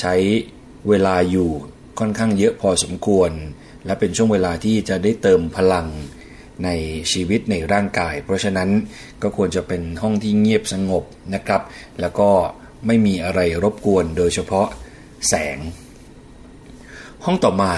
[0.00, 0.14] ใช้
[0.88, 1.50] เวลาอยู่
[1.98, 3.30] ค่อนข้างเยอะพอสมควร
[3.86, 5.86] และเป็นช่วงเวลาที่จะได้เติมพลัง
[6.64, 6.68] ใน
[7.12, 8.68] ชีวิตในร่างกาย เพราะฉะนั้น
[9.22, 11.62] ก็ควรจะเป็นห้องที่เงียบสงบนะครับ
[12.00, 12.30] แล้วก็
[12.86, 14.68] ไม่มีอะไรรบกวนโดยเฉพาะ
[15.28, 15.58] แสง
[17.24, 17.72] ห้องต่อมา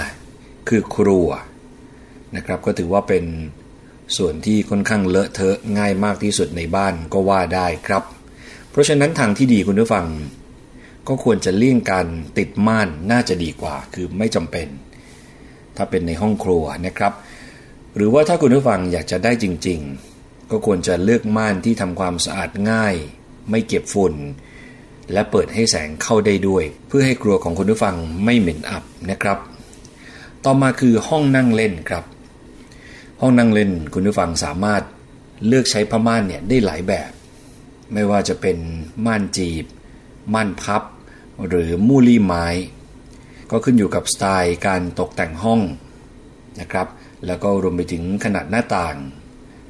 [0.69, 1.29] คือครัว
[2.37, 3.25] นะครับ ก็ถือว่าเป็น
[4.17, 8.05] ส่วนที่ค่อนข้างเลอะเทอะง่ายมากที่สุดในบ้านก็ว่าได้ครับ
[8.71, 10.07] เพราะฉะนั้นทางที่ดีคุณผู้ฟัง
[11.09, 12.07] ก็ควรจะเลี่ยงการ
[12.39, 14.69] ติดม่านน่าจะดีกว่า คือไม่จำเป็น
[15.77, 17.13] ถ้าเป็นในห้องครัวนะครับ
[17.97, 19.81] หรือว่าถ้าคุณผู้ฟังอยากจะได้จริง
[20.15, 22.95] ๆ ก็ควรจะเลือกม่านที่ทำความสะอาดง่าย
[23.51, 24.15] ไม่เก็บฝุ่น
[25.13, 27.95] และเปิดให้แสงเข้าได้ด้วย เพื่อให้ครัวของคุณผู้ฟัง
[28.25, 29.39] ไม่เหม็นอับนะครับ
[30.45, 32.05] ต่อมาคือห้องนั่งเล่นครับ
[33.21, 34.83] ห้องนั่งเล่นคุณผู้ฟังสามารถ
[35.47, 37.11] เลือกใช้ผ้าม่านเนี่ยได้หลายแบบ
[37.93, 38.59] ไม่ว่าจะเป็น
[39.07, 39.65] ม่านจีบ
[40.35, 40.83] ม่านพับ
[41.49, 42.47] หรือมูลี่ไม้
[43.51, 45.61] ก็ขึ้นอยู่กับสไตล์การตกแต่งห้อง
[46.61, 46.89] นะครับ
[47.27, 48.97] แล้วก็รวมไปถึงขนาดหน้าต่าง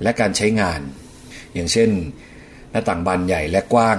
[0.03, 0.81] และการใช้งาน
[1.55, 1.91] อย่างเช่น
[2.71, 3.99] หน้าต่างบานใหญ่และกว้าง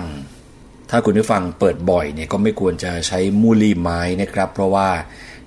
[0.90, 4.90] ถ้าคุณผู้ฟังเปิดบ่อยเนี่ยก็ไม่ควรจะใช้มูลี่ไม้นะครับ เพราะว่า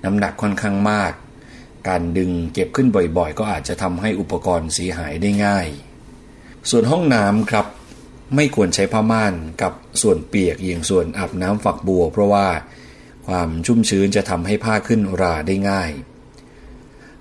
[0.05, 1.13] น้ำหนักค่อนข้างมาก
[1.89, 5.67] การดึงเก็บขึ้นบ่อยๆ ก็อาจจะทำให้อุปกรณ์เสียหายได้ง่าย
[6.71, 7.67] ส่วนห้องน้ำครับ
[8.35, 9.73] ไม่ควรใช้ผ้าม่านกับ
[10.03, 12.47] ส่วนเปียกอย่างส่วนอาบน้ำฝักบัว เพราะว่า
[13.27, 15.91] ความชุ่มชื้นจะทำให้ผ้าขึ้นราได้ง่าย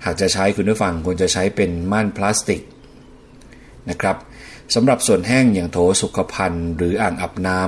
[0.04, 2.62] หากจะใช้คุณผู้ฟังควรจะใช้เป็นม่านพลาสติก
[3.90, 4.16] นะครับ
[4.74, 7.60] สำหรับส่วนแห้งอย่างโถสุขภัณฑ์หรืออ่างอาบน้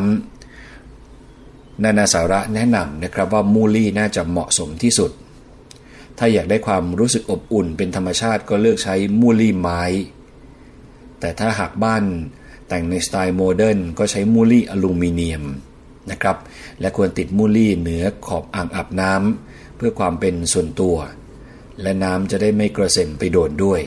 [0.69, 5.11] ำนานาสาระแนะนำนะครับว่ามูลี่น่าจะเหมาะสมที่สุด
[6.19, 9.83] ถ้าอยากได้ความรู้สึกอบอุ่นเป็นธรรมชาติก็เลือกใช้มูลี่ไม้
[11.21, 12.05] แต่ถ้าหากบ้าน
[12.69, 15.45] แต่งในสไตล์โมเดิร์นก็ใช้มูลี่อลูมิเนียม
[16.11, 16.37] นะครับ
[16.81, 20.97] และควรติดมูลี่เหนือขอบอ่างอาบน้ำเพื่อความเป็นส่วนตัว
[21.83, 23.81] และน้ำจะได้ไม่กระเซ็นไปโดนด้วย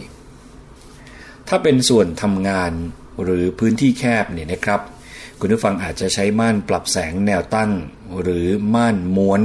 [1.47, 2.71] ถ้าเป็นส่วนทำงาน
[3.23, 4.81] หรือพื้นที่แคบเนี่ยนะครับ
[5.39, 7.71] คุณผู้ฟังอาจจะใช้ม่านปรับแสงแนวตั้ง
[8.21, 9.41] หรือม่านม้วน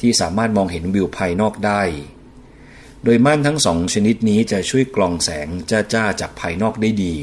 [0.00, 1.82] ที่สามารถมองเห็นวิวภายนอกได้
[3.04, 7.16] โดยม่านทั้งสองชนิดนี้จะช่วยกรองแสงจ้าๆจากภายนอกได้ดี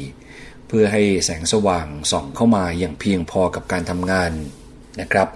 [0.68, 4.32] เพื่อให้แสงสว่างส่องเข้ามาอย่างเพียงพอกับการทำงาน
[5.00, 5.28] นะครับ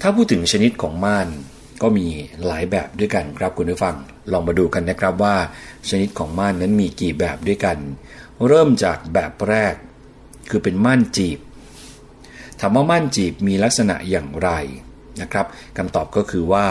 [0.00, 1.28] ถ้าพูดถึงชนิดของม่าน
[1.82, 2.06] ก็มี
[2.46, 3.96] หลายแบบด้วยกันครับคุณผู้ฟัง
[4.32, 5.36] ลองมาดูกันนะครับว่า
[5.88, 7.78] ชนิดของม่านนั้นมีกี่แบบด้วยกัน
[8.46, 9.74] เริ่มจากแบบแรก
[10.50, 11.38] คือเป็นม่านจีบ
[12.60, 14.50] ถามว่าม่านจีบมีลักษณะอย่างไร
[15.20, 16.66] นะครับคำตอบก็คือว่า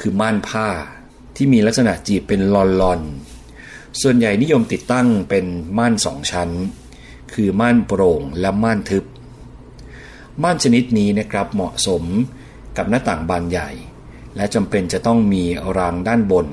[0.00, 0.68] คือม่านผ้า
[1.36, 3.00] ที่มีลักษณะจีบเป็นลอนลอน
[4.00, 5.46] ส่วนใหญ่นิยมติดตั้งเป็น
[5.78, 6.50] ม่านสองชั้น
[7.32, 9.04] คือม่านโปร่งและม่านทึบ
[10.42, 12.04] ม่านชนิดนี้นะครับเหมาะสม
[12.76, 13.70] กับหน้าต่างบานใหญ่
[14.36, 15.44] และจำเป็นจะต้องมี
[15.78, 16.46] รางด้านบน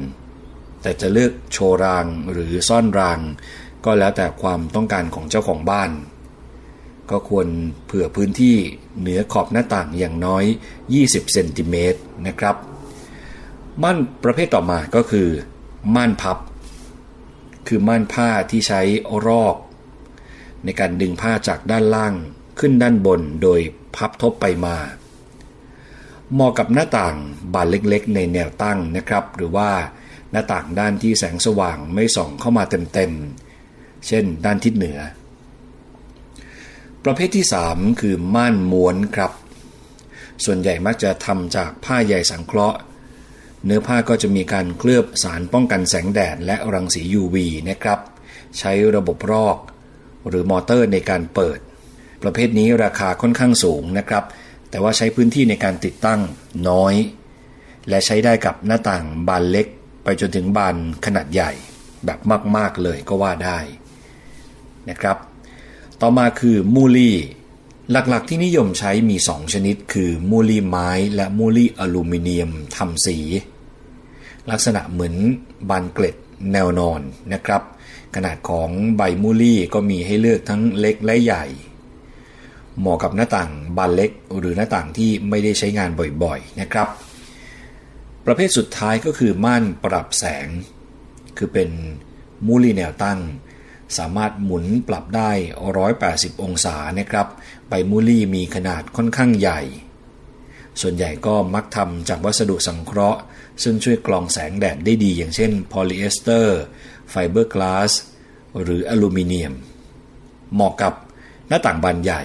[0.82, 3.20] แต่จะเลือกโชว์รางหรือซ่อนราง
[3.86, 5.92] ก็แล้วแต่ความต้องการของเจ้าของบ้าน
[7.10, 7.48] ก็ควร
[7.86, 8.56] เผื่อพื้นที่
[9.00, 10.44] เหนือขอบหน้าต่างอย่างน้อย
[10.88, 12.56] 20 เซนติเมตรนะครับ
[13.84, 15.28] ม่านประเภทต่อมาก็คือ
[15.96, 16.38] ม่านพับ
[17.70, 18.82] คือม่านผ้าที่ใช้
[19.28, 19.56] รอก
[20.64, 22.14] ในการดึงผ้าจากด้านล่าง
[22.60, 23.60] ขึ้นด้านบนโดย
[23.96, 24.78] พับทบไปมา
[26.34, 27.16] เหมาะกับหน้าต่าง
[27.54, 29.70] บานเล็กๆ ในแนวตั้งนะครับ หรือว่า
[30.32, 32.64] หน้าต่างด้านที่แสงสว่างไม่ส่องเข้ามา
[32.94, 35.00] เต็มๆ เช่นด้านทิศเหนือ
[37.04, 39.32] ประเภทที่ 3 คือม่านม้วนครับ
[40.46, 42.80] ส่วนใหญ่มักจะทำจากผ้าใยสังเคราะห์
[43.66, 47.36] เนื้อผ้าก็จะมีการเคลือบสารป้องกันแสงแดดและรังสี UV
[47.70, 48.00] นะครับ
[48.60, 49.58] ใช้ระบบรอก
[50.28, 51.60] หรือมอเตอร์ในการเปิด
[52.24, 54.24] ประเภทนี้ราคาค่อนข้างสูงนะครับ
[54.70, 56.20] แต่ว่าใช้พื้นที่ในการติดตั้ง
[56.70, 56.96] น้อย
[57.90, 59.68] และใช้ได้กับหน้าต่างบานเล็ก
[60.04, 61.52] ไปจนถึงบานขนาดใหญ่
[62.06, 62.20] แบบ
[62.56, 63.60] มาก ๆ เลยก็ว่าได้
[64.90, 65.18] นะครับ
[66.02, 67.18] ต่อมาคือมูลี่
[67.92, 73.18] หลักๆที่นิยมใช้มี 2 ชนิด คือมูลี่ไม้และมูลี่อลูมิเนียมทำสี
[74.52, 75.16] ลักษณะเหมือน
[75.70, 76.16] บานเกล็ด
[76.54, 77.02] แนวนอน
[77.34, 77.62] นะครับ
[78.16, 81.46] ขนาดของใบมูลี่ก็มีให้เลือกทั้งเล็กและใหญ่
[82.80, 85.90] เหมาะกับหน้าต่างบานเล็กหรือหน้าต่างที่ไม่ได้ใช้งาน
[86.24, 86.88] บ่อยๆนะครับ
[88.26, 90.48] ประเภทสุดท้ายก็คือม่านปรับแสง
[91.38, 91.70] คือเป็น
[92.48, 93.20] มู่ลี่แนวตั้ง
[93.98, 95.32] สามารถหมุนปรับได้
[95.88, 97.28] 180 องศานะครับ
[97.70, 99.62] ใบมู่ลี่มีขนาดค่อนข้างใหญ่
[100.82, 103.20] ส่วนใหญ่ก็มักทำจากวัสดุสังเคราะห์
[103.64, 106.60] ซึ่งช่วยกรองแสงแดดได้ดีอย่างเช่นโพลีเอสเตอร์
[107.10, 107.92] ไฟเบอร์กลาส
[108.64, 109.54] หรืออลูมิเนียม
[110.54, 110.94] เหมาะกับ
[111.48, 112.24] หน้าต่างบานใหญ่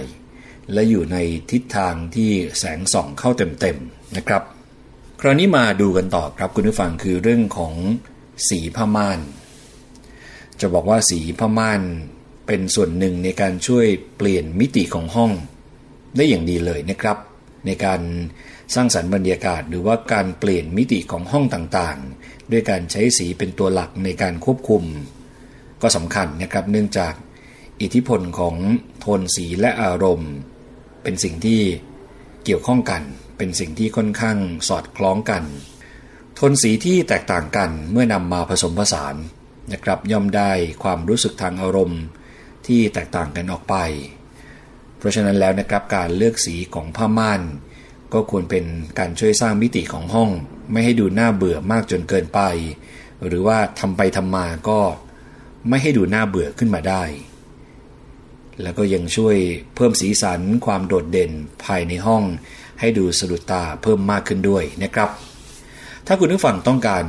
[0.73, 1.17] และอยู่ใน
[1.51, 4.43] ทิศทางที่แสงส่องเข้าเต็มๆนะครับ
[5.21, 7.73] คราวนี้มาดูกันต่อครับคุณผู้ฟังคือเรื่องของ
[8.49, 9.19] สีผ้าม่าน
[10.61, 11.81] จะบอกว่าสีผ้าม่าน
[12.47, 13.87] เป็นส่วนหนึ่งในการช่วย
[14.17, 15.31] เปลี่ยนมิติของห้อง
[16.15, 17.17] ได้อย่างดีเลยนะครับ
[17.65, 18.01] ในการ
[18.75, 24.83] สร้างสรรค์บรรยากาศหรือว่าการเปลี่ยนมิติของห้องต่างๆ ด้วยการใช้สีเป็นตัวหลักในการควบคุม
[25.81, 27.13] ก็สำคัญนะครับเนื่องจาก
[27.81, 28.55] อิทธิพลของ
[28.99, 30.31] โทนสีและอารมณ์
[31.03, 31.61] เป็นสิ่งที่
[32.45, 33.01] เกี่ยวข้องกัน
[33.37, 34.37] เป็นสิ่งที่ค่อนข้าง
[34.67, 35.43] สอดคล้องกัน
[36.35, 39.15] โทนสีที่แตกต่างกันเมื่อนำมาผสมผสาน
[39.71, 40.51] นะครับย่อมได้
[40.83, 42.01] ความรู้สึกทางอารมณ์
[42.67, 43.75] ที่แตกต่างกันออกไป
[44.97, 47.41] เพราะฉะนั้นแล้วนะครับการเลือกสีของผ้าม่าน
[48.13, 48.65] ก็ควรเป็น
[48.99, 50.29] การช่วยสร้างมิติของห้อง
[50.71, 52.41] ไม่ให้ดูน่าเบื่อมากจนเกินไป
[53.25, 54.79] หรือว่าทำไปทำมาก็
[55.69, 57.03] ไม่ให้ดูน่าเบื่อขึ้นมาได้
[58.61, 59.35] แล้วก็ยังช่วย
[59.75, 61.31] เพิ่มสีสันความโดดเด่น
[61.65, 62.23] ภายในห้อง
[62.79, 65.09] ให้ดูสะดุดตาเพิ่มมากขึ้นด้วยนะครับ
[66.07, 67.05] ถ้าคุณผู้ฟังต้องการ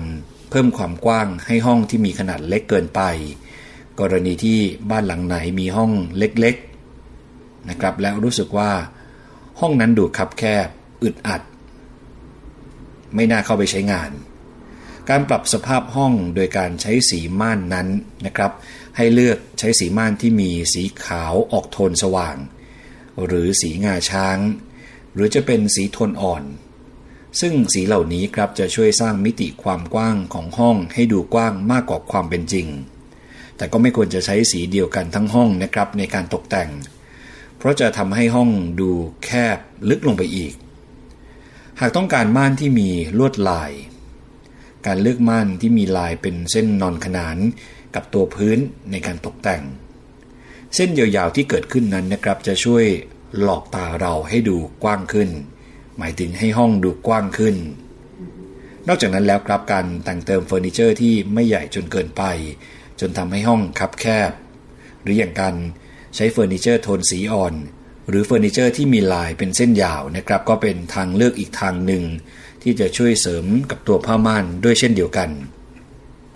[0.50, 3.00] เพิ่มความกว้างให้ห้องที่มีขนาดเล็กเกินไป
[4.01, 4.59] กรณีที่
[4.90, 8.70] บ้านหลังไหนมีห้องเล็กๆนะครับ แล้วรู้สึกว่า
[9.61, 10.68] ห้องนั้นดูคับแคบ
[11.03, 11.42] อึดอัด
[13.14, 14.11] ไม่น่าเข้าไปใช้งาน
[15.09, 17.88] การปรับสภาพห้องโดยการใช้สีม่านนั้น
[18.26, 18.53] นะครับ
[18.97, 22.36] ให้เลือกใช้สีม่านที่มีสีขาวออกโทนสว่าง
[23.26, 24.38] หรือสีงาช้าง
[25.14, 26.44] หรือจะเป็นสีโทนอ่อน
[27.40, 32.66] ซึ่งสีเหล่านี้ครับจะช่วยสร้างมิติความกว้างของห้องให้ดูกว้างมากกว่าความเป็นจริง
[33.57, 36.70] แต่ก็ไม่ควรจะใช้สีเดียวกันทั้งห้องนะครับในการตกแต่ง
[37.59, 38.50] เพราะจะทำให้ห้อง
[38.80, 38.90] ดู
[39.24, 40.54] แคบลึกลงไปอีก
[41.80, 43.72] หากต้องการม่านที่มีลวดลาย
[44.86, 47.36] การเลือกม่านที่มีลายเป็นเส้นนอนขนาน
[47.94, 48.59] กับตัวพื้น
[48.90, 49.62] ในการตกแต่ง
[50.74, 52.84] เส้นยาวๆที่เกิดขึ้นนั้นนะครับจะช่วย
[53.42, 55.30] หลอกตาเราให้ดูกว้างขึ้น
[55.98, 57.57] หมายถึงให้ห้องดูกว้างขึ้น
[58.88, 62.22] นอกจากนั้นแล้วครับการแต่งเติมเฟอร์นิเจอร์ที่ไม่ใหญ่จนเกินไป
[63.01, 64.32] จนทำให้ห้องคับแคบ
[65.03, 65.55] หรืออย่างการ
[66.16, 67.55] ใช้เฟอร์นิเจอร์โทนสีอ่อน
[68.09, 72.03] หรือเฟอร์นิเจอร์ที่มีลายเป็นเส้นยาวนะครับ ก็เป็นทางเลือกอีกทางหนึ่ง
[72.62, 75.30] ที่จะช่วยเสริมกับตัวผ้าม่านด้วยเช่นเดียวกัน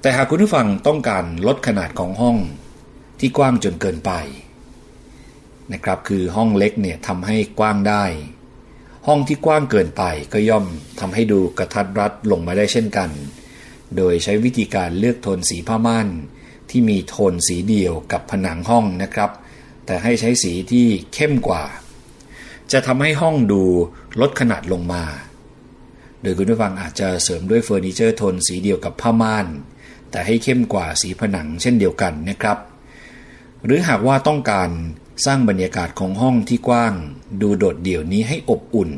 [0.00, 2.36] แต่หากคุณผู้ฟังต้องการลดขนาดของห้อง
[3.20, 4.12] ที่กว้างจนเกินไป
[5.72, 8.04] นะครับคือห้องเล็กเนี่ยทำให้กว้างได้
[9.06, 10.02] ห้องที่กว้างเกินไป
[10.32, 10.64] ก็ย่อม
[11.00, 13.10] ทำให้ดูกะทัดรัดลงมาได้เช่นกัน
[13.96, 16.08] โดยใช้วิธีการเลือกโทนสีผ้าม่าน
[16.70, 19.30] ที่มีโทนสีเดียวกับผนังห้องนะครับ
[19.86, 21.64] แต่ให้ใช้สีที่เข้มกว่า
[22.72, 23.62] จะทำให้ห้องดู
[24.20, 25.04] ลดขนาดลงมา
[26.22, 29.46] โดยคุณผู้ฟังอาจจะเสริมด้วยเฟอร์นิเจอร์โทนสีเดียวกับผ้าม่าน
[30.10, 32.58] แต่ให้เข้มกว่าสีผนังเช่นเดียวกันนะครับ
[33.64, 34.70] หรือหากว่าต้องการ
[35.26, 36.94] สร้างบรรยากาศของห้องที่กว้าง
[37.40, 38.90] ดูโดดเดี่ยวนี้ให้อบอุ่น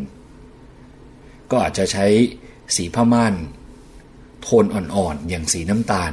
[1.50, 2.06] ก็อาจจะใช้
[2.76, 3.34] สีผ้าม่าน
[4.42, 6.12] โทนอ่อนๆอย่างสีน้ำตาล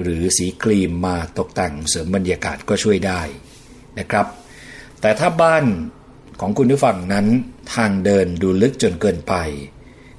[0.00, 3.20] หรือสีครีมมาตกแต่งเสริมบรรยากาศก็ช่วยได้
[3.98, 4.26] นะครับ
[5.00, 5.64] แต่ถ้าบ้าน
[6.40, 7.26] ของคุณผู้ฟังนั้น
[7.74, 9.34] ทางเดินดูลึกจนเกินไป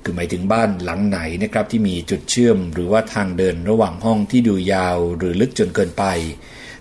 [0.04, 6.06] คือหมายถึงบ้านหลังไหนนะครับที่มีจุดเชื่อม หรือว่าทางเดินระหว่างห้องที่ดูยาวหรือลึกจนเกินไป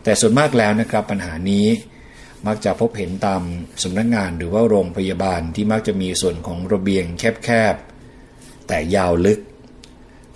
[0.05, 1.67] แต่ส่วนมากแล้วนะครับปัญหานี้
[2.47, 3.43] มักจะพบเห็นตาม
[3.83, 9.41] สำนักงงานหรือว่าโรงพยาบาลที่มักจะมีส่วนของระเบียงแคบๆแต่ยาวลึก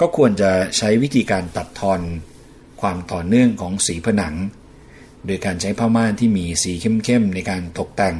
[0.01, 2.01] ก็ควรจะใช้วิธีการตัดทอน
[2.81, 4.35] ความต่อเนื่องของสีผนัง
[5.27, 8.17] โดยการใช้ผ้าม่านที่มีสีเข้มๆในการตกแต่ง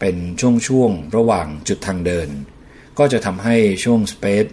[0.00, 0.16] เป็น
[0.68, 2.28] ช่วงๆระหว่างจุดทางเดิน
[2.98, 4.46] ก็จะทำให้ช่วงสเปซ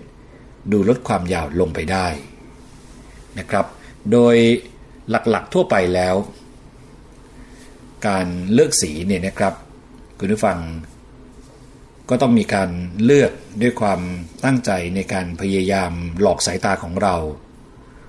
[0.72, 2.08] ดูลดความยาวลงไปได้
[3.40, 3.66] นะครับ
[4.12, 4.36] โดย
[5.10, 6.16] หลักๆทั่วไปแล้ว
[8.08, 9.54] การเลือกสีเนี่ยนะครับ
[10.20, 10.60] คุณผู้ฟัง
[12.10, 12.70] ก็ต้องมีการ
[13.04, 14.00] เลือกด้วยความ
[14.46, 17.16] ตั้งใจในการพยายามหลอกสายตาของเรา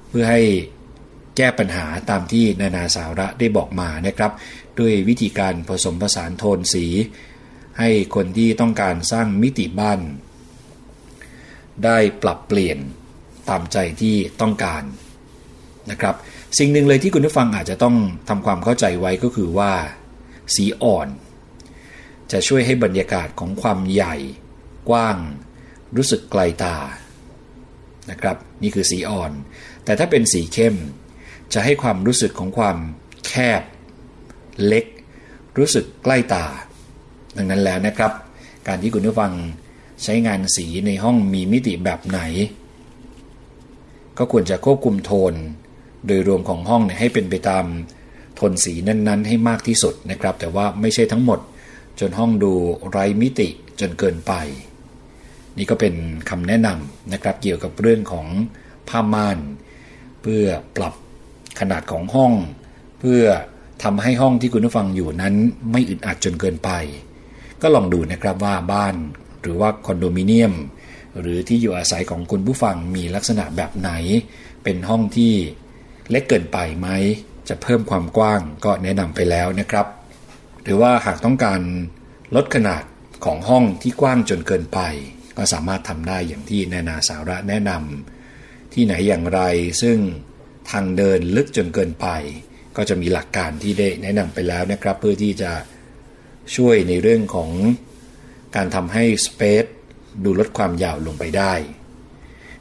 [0.08, 0.42] เพื่อให้
[1.38, 4.32] แก้ปัญหาตามที่นานาสาระได้บอกมานะครับ
[4.78, 6.86] ด้วยวิธีการผสมผสานโทนสี
[7.78, 10.00] ให้คนที่ต้องการสร้างมิติบ้าน
[11.84, 12.78] ได้ปรับเปลี่ยน
[13.48, 14.82] ตามใจที่ต้องการ
[15.90, 16.14] นะครับ
[16.58, 17.96] สิ่งหนึ่งเลยที่คุณผู้ฟังอาจจะต้อง
[18.28, 19.72] ทำความเข้าใจไว้ก็คือว่า
[20.54, 21.08] สีอ่อน
[22.32, 24.16] จะช่วยให้บรรยากาศของความใหญ่
[24.88, 25.16] กว้าง
[25.96, 26.76] รู้สึกไกลตา
[28.10, 29.32] นะครับ นี่คือสีอ่อน
[29.84, 30.76] แต่ถ้าเป็นสีเข้ม
[31.52, 32.76] จะให้ความรู้สึกของความ
[33.26, 33.62] แคบ
[34.66, 34.84] เล็ก
[35.58, 36.44] รู้สึกใกล้ตา
[37.36, 38.12] ดังนั้นแล้วนะครับ
[38.66, 39.32] การที่คุณผู้ฟัง
[40.02, 42.20] ใช้งานสีในห้องมีมิติแบบไหน
[44.18, 45.34] ก็ควรจะควบคุมโทน
[46.06, 47.64] โดยรวมของห้องให้เป็นไปตาม
[48.34, 51.38] โทนสีนั้น ๆ ให้มากที่สุดนะครับ แต่ว่าไม่ใช่ทั้งหมด
[52.00, 52.52] จนห้องดู
[52.90, 53.48] ไร้มิติ
[53.80, 54.32] จนเกินไป
[55.56, 55.94] นี่ก็เป็น
[56.30, 58.26] คำแนะนำนะครับเกี่ยวกับเรื่องของ
[58.88, 59.38] ผ้าม่าน
[60.22, 60.44] เพื่อ
[60.76, 60.94] ปรับ
[61.60, 62.32] ขนาดของห้อง
[63.00, 63.22] เพื่อ
[63.82, 65.34] ทำให้ห้องที่คุณผู้ฟังอยู่นั้น
[65.72, 66.70] ไม่อึดอัดจนเกินไป
[67.62, 68.94] ก็ลองดูนะครับว่าบ้าน
[69.42, 70.54] หรือว่าคอนโดมิเนียม
[71.20, 73.90] หรือที่อยู่อาศัยของคุณผู้ฟังมีลักษณะแบบไหน
[74.64, 75.32] เป็นห้องที่
[76.10, 76.88] เล็กเกินไปไหม
[77.48, 79.86] จะเพิ่มความกว้างก็แนะนำไปแล้วนะครับ
[80.62, 81.60] หรือว่าหากต้องการ
[82.36, 82.82] ลดขนาด
[83.24, 84.80] ของห้องที่กว้างจนเกินไป
[85.36, 89.40] ก็สามารถทำได้อย่างที่นานาสาระแนะนำที่ไหนอย่างไร
[89.82, 89.96] ซึ่ง
[90.70, 92.06] ทางเดินลึกจนเกินไป
[92.76, 95.52] ก็จะมีหลักการที่ได้แนะนำไปแล้วนะครับ เพื่อที่จะ
[96.56, 97.50] ช่วยในเรื่องของ
[98.56, 99.64] การทำให้สเปซ
[100.24, 101.54] ดูลดความยาวลงไปได้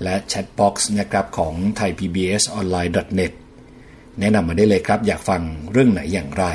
[0.04, 3.34] และ chatbox นะครับของ thaipbsonline.net
[4.20, 5.42] แนะนำมาได้เลยครับ อยากฟัง
[5.72, 6.46] เรื่องไหนอย่างไร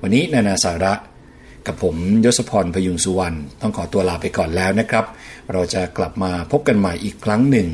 [0.00, 0.94] วันนี้นานาสาระ
[1.66, 5.04] กับผมยศพรพยุงสุวรรณต้องขอตัวลาไปก่อนแล้วนะครับ
[5.52, 7.68] เราจะกลับมาพบกันใหม่อีกครั้งหนึ่ง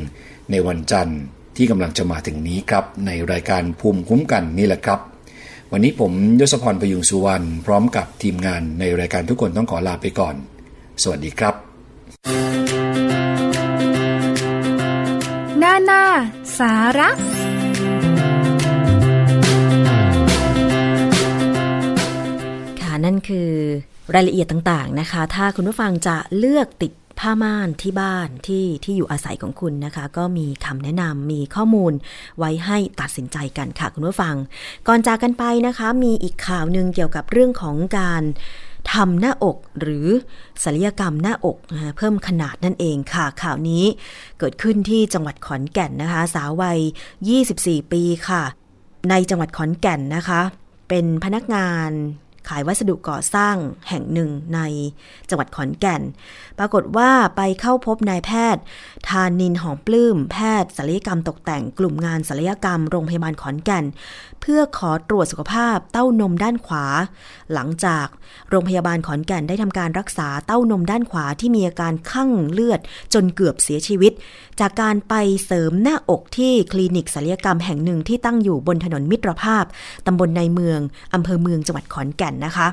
[0.50, 1.20] ในวันจันทร์
[1.56, 5.00] ที่กำลังจะมาถึงนี้ครับ ในรายการภูมิคุ้มกันนี่แหละครับ
[5.72, 10.34] วันนี้ผมยศพรพยุงสุวรรณพร้อมกับทีมงานในรายการทุกคนต้องขอลาไปก่อน
[11.02, 11.54] สวัสดีครับ
[15.62, 16.02] นานา
[16.58, 17.08] สาระ
[22.80, 23.50] ค่ะนั่นคือ
[24.14, 31.92] รายละเอียดต่างๆนะคะ ถ้าคุณผู้ฟังจะเลือกติด ผ้าม่านที่บ้านที่ที่อยู่อาศัยของคุณนะคะ ก็มีคำแนะนำมีข้อมูล
[32.38, 34.34] ไว้ให้ตัดสินใจกันค่ะคุณผู้ฟัง
[34.88, 38.22] ก่อนจากกันไปนะคะ มีอีกข่าวหนึ่งเกี่ยวกับเรื่องของการ
[38.92, 40.06] ทำหน้าอกหรือ
[40.64, 41.56] ศัลยกรรมหน้าอก
[41.96, 43.84] เพิ่มขนาดนั่นเองค่ะ ข่าวนี้
[44.38, 46.80] เกิดขึ้นที่จังหวัดขอนแก่นนะคะ สาววัย
[47.36, 48.42] 24 ปีค่ะ
[49.10, 50.40] ในจังหวัดขอนแก่นนะคะ
[50.88, 51.90] เป็นพนักงาน
[52.48, 53.56] ขายวัสดุก่อสร้าง
[53.88, 54.60] แห่งหนึ่งใน
[55.28, 56.02] จังหวัดขอนแก่น
[56.58, 58.62] ปรากฏว่าไปเข้าพบนายแพทย์
[59.08, 63.84] ทานินหอมปลื้มแพทย์ศัลยกรรมตกแต่งกลุ่มงานศัลยกรรมโรงพยาบาลขอนแก่น
[64.40, 66.84] เพื่อขอตรวจสุขภาพเต้านมด้านขวา
[67.52, 68.06] หลังจาก
[68.50, 72.80] โรงพยาบาลขอนแก่นได้ทำการรักษาเต้านมด้านขวาที่มีอาการคั่งเลือด
[73.14, 74.12] จนเกือบเสียชีวิต
[74.60, 79.64] จากการไปเสริมหน้าอกที่คลินิกศัลยกรรมแห่งหนึ่งที่ตั้งอยู่บนถนนมิตรภาพ
[80.06, 80.80] ตำบลในเมือง
[81.14, 82.68] อำเภอเมืองจังหวัดขอนแก่นนะคะ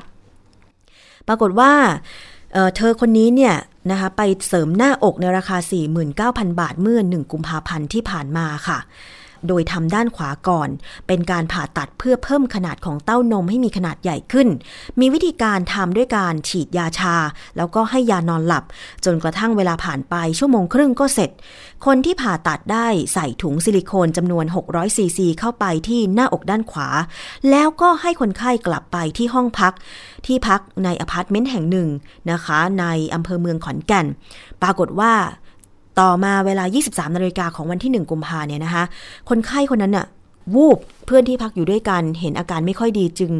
[1.28, 1.72] ปรากฏว่า
[2.52, 3.54] เเธอคนนี้เนี่ย
[3.90, 5.56] นะคะไปเสริมหน้าอกในราคา
[6.08, 8.78] 49,000 บาทเมื่อ 1 กุมภาพันธ์ที่ผ่านมาค่ะ
[9.48, 10.68] โดยทำด้านขวาก่อน
[11.06, 14.48] เป็นการผ่าตัดเพื่อเพิ่มขนาดของเต้านมให้มีขนาดใหญ่ขึ้น
[15.00, 17.16] มีวิธีการทำด้วยการฉีดยาชา
[17.56, 18.64] แล้วก็ให้ยานอนหลับ
[19.04, 21.30] จนกระทั่งเวลาผ่านไปชั่วโมงครึ่งก็เสร็จ
[21.86, 26.88] คนที่ผ่าตัดได้ใส่ถุงซิลิโคนจำนวน 600ซีซีเข้าไปที่หน้าอกด้านขวา
[27.50, 29.72] แล้วก็ให้คนไข้กลับไปที่ห้องพัก
[30.26, 31.88] ที่พักในอพาร์ตเมนต์แห่งหนึ่ง
[32.30, 34.06] นะคะ ในอำเภอเมืองขอนแก่น
[34.62, 35.12] ปรากฏว่า
[36.00, 38.84] ต่อมาเวลา 23นาฬิกาของวันที่ 1 กุมภาเนี่ยนะคะ
[39.28, 40.06] คนไข้คนนั้นน่ะ
[40.54, 43.32] วูบเพื่อนที่พักอยู่ด้วยกันเห็นอาการไม่ค่อยดีจึง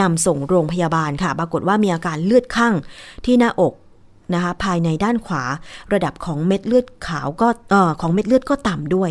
[0.00, 2.74] นำส่งโรงพยาบาลค่ะ ปรากฏว่ามีอาการเลือดข้าง
[3.24, 3.74] ที่หน้าอก
[4.34, 5.42] นะคะภายในด้านขวา
[5.92, 9.10] ระดับของเม็ดเลือดขาวก็เอ่อของเม็ดเลือดก็ต่ำด้วย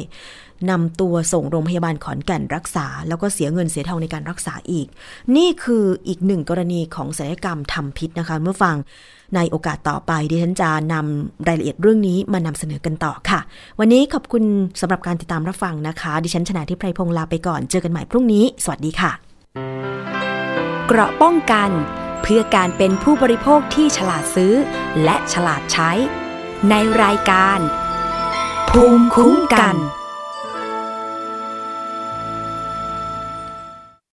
[0.70, 4.88] นำตัวส่งโรงพยาบาลขอนแก่นรักษา แล้วก็เสียเงินเสียทองในการรักษาอีก
[5.36, 8.76] นี่คืออีกหนึ่งกรณีของศัลยกรรมทำพิษนะคะเมื่อฟัง
[9.36, 13.40] ในโอกาสต่อไปดิฉันจะนำรายละเอียดเรื่องนี้มานำเสนอกันต่อค่ะ
[13.80, 14.44] วันนี้ขอบคุณ
[14.82, 19.12] สำหรับการติดตามรับฟังนะคะ ดิฉันชนะทิพไพรพงศ์ลาไปก่อนเจอกันใหม่พรุ่งนี้ สวัสดีค่ะ
[20.88, 21.70] เกราะป้องกัน
[22.22, 24.54] เพื่อการเป็นผู้บริโภคที่ฉลาดซื้อ
[25.04, 25.92] และฉลาดใช้
[26.70, 27.60] ในรายการ
[28.70, 29.76] ภูมิคุ้มกัน